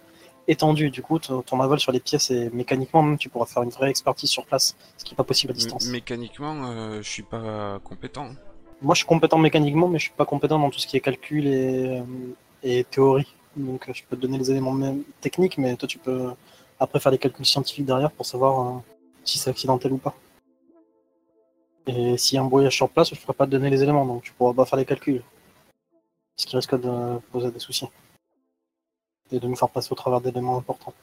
étendues. 0.47 0.91
Du 0.91 1.03
coup, 1.03 1.19
ton 1.19 1.43
ton 1.43 1.61
aval 1.61 1.81
sur 1.81 1.91
les 1.91 1.99
pièces 1.99 2.31
et 2.31 2.49
mécaniquement, 2.51 3.03
même, 3.03 3.19
tu 3.19 3.29
pourras 3.29 3.47
faire 3.47 3.65
une 3.65 3.71
vraie 3.71 3.91
expertise 3.91 4.31
sur 4.31 4.47
place, 4.47 4.77
ce 4.99 5.05
qui 5.05 5.15
est 5.15 5.17
pas 5.17 5.25
possible 5.25 5.51
à 5.51 5.55
distance. 5.55 5.85
M- 5.87 5.91
Mécaniquement, 5.91 6.55
euh, 6.67 7.03
je 7.03 7.09
suis 7.11 7.25
pas 7.25 7.81
compétent. 7.83 8.29
Moi, 8.83 8.95
je 8.95 8.99
suis 9.01 9.09
compétent 9.09 9.37
mécaniquement, 9.39 9.89
mais 9.89 9.99
je 9.99 10.05
suis 10.05 10.15
pas 10.17 10.27
compétent 10.27 10.61
dans 10.61 10.71
tout 10.71 10.79
ce 10.79 10.87
qui 10.87 10.97
est 10.97 11.01
calcul 11.01 11.49
et, 11.49 11.99
euh, 11.99 12.03
et 12.63 12.85
théorie. 12.85 13.35
Donc, 13.57 13.89
euh, 13.89 13.93
je 13.93 14.03
peux 14.05 14.17
te 14.17 14.23
donner 14.23 14.39
les 14.39 14.51
éléments 14.51 14.73
même 14.73 15.03
techniques, 15.21 15.59
mais 15.59 15.77
toi, 15.77 15.89
tu 15.89 15.99
peux 15.99 16.31
après 16.79 17.01
faire 17.01 17.13
des 17.13 17.19
calculs 17.19 17.45
scientifiques 17.45 17.85
derrière 17.85 18.11
pour 18.11 18.27
savoir 18.27 18.77
euh, 18.77 18.81
si 19.25 19.39
c'est 19.39 19.51
accidentel 19.51 19.93
ou 19.93 19.99
pas. 19.99 20.15
Et 21.87 22.17
s'il 22.17 22.37
y 22.37 22.39
a 22.39 22.43
un 22.43 22.47
brouillage 22.47 22.77
sur 22.77 22.89
place, 22.89 23.15
je 23.15 23.21
pourrais 23.21 23.35
pas 23.35 23.47
te 23.47 23.51
donner 23.51 23.71
les 23.71 23.83
éléments, 23.83 24.07
donc 24.07 24.23
tu 24.23 24.33
pourras 24.33 24.55
pas 24.55 24.65
faire 24.65 24.79
les 24.79 24.85
calculs. 24.85 25.23
Ce 26.37 26.47
qui 26.47 26.57
risque 26.57 26.81
de 26.81 27.19
poser 27.33 27.51
des 27.51 27.59
soucis. 27.59 27.89
Et 29.33 29.39
de 29.39 29.47
nous 29.47 29.57
faire 29.57 29.69
passer 29.69 29.93
au 29.93 29.97
travers 29.97 30.21
d'éléments 30.21 30.59
importants. 30.59 30.95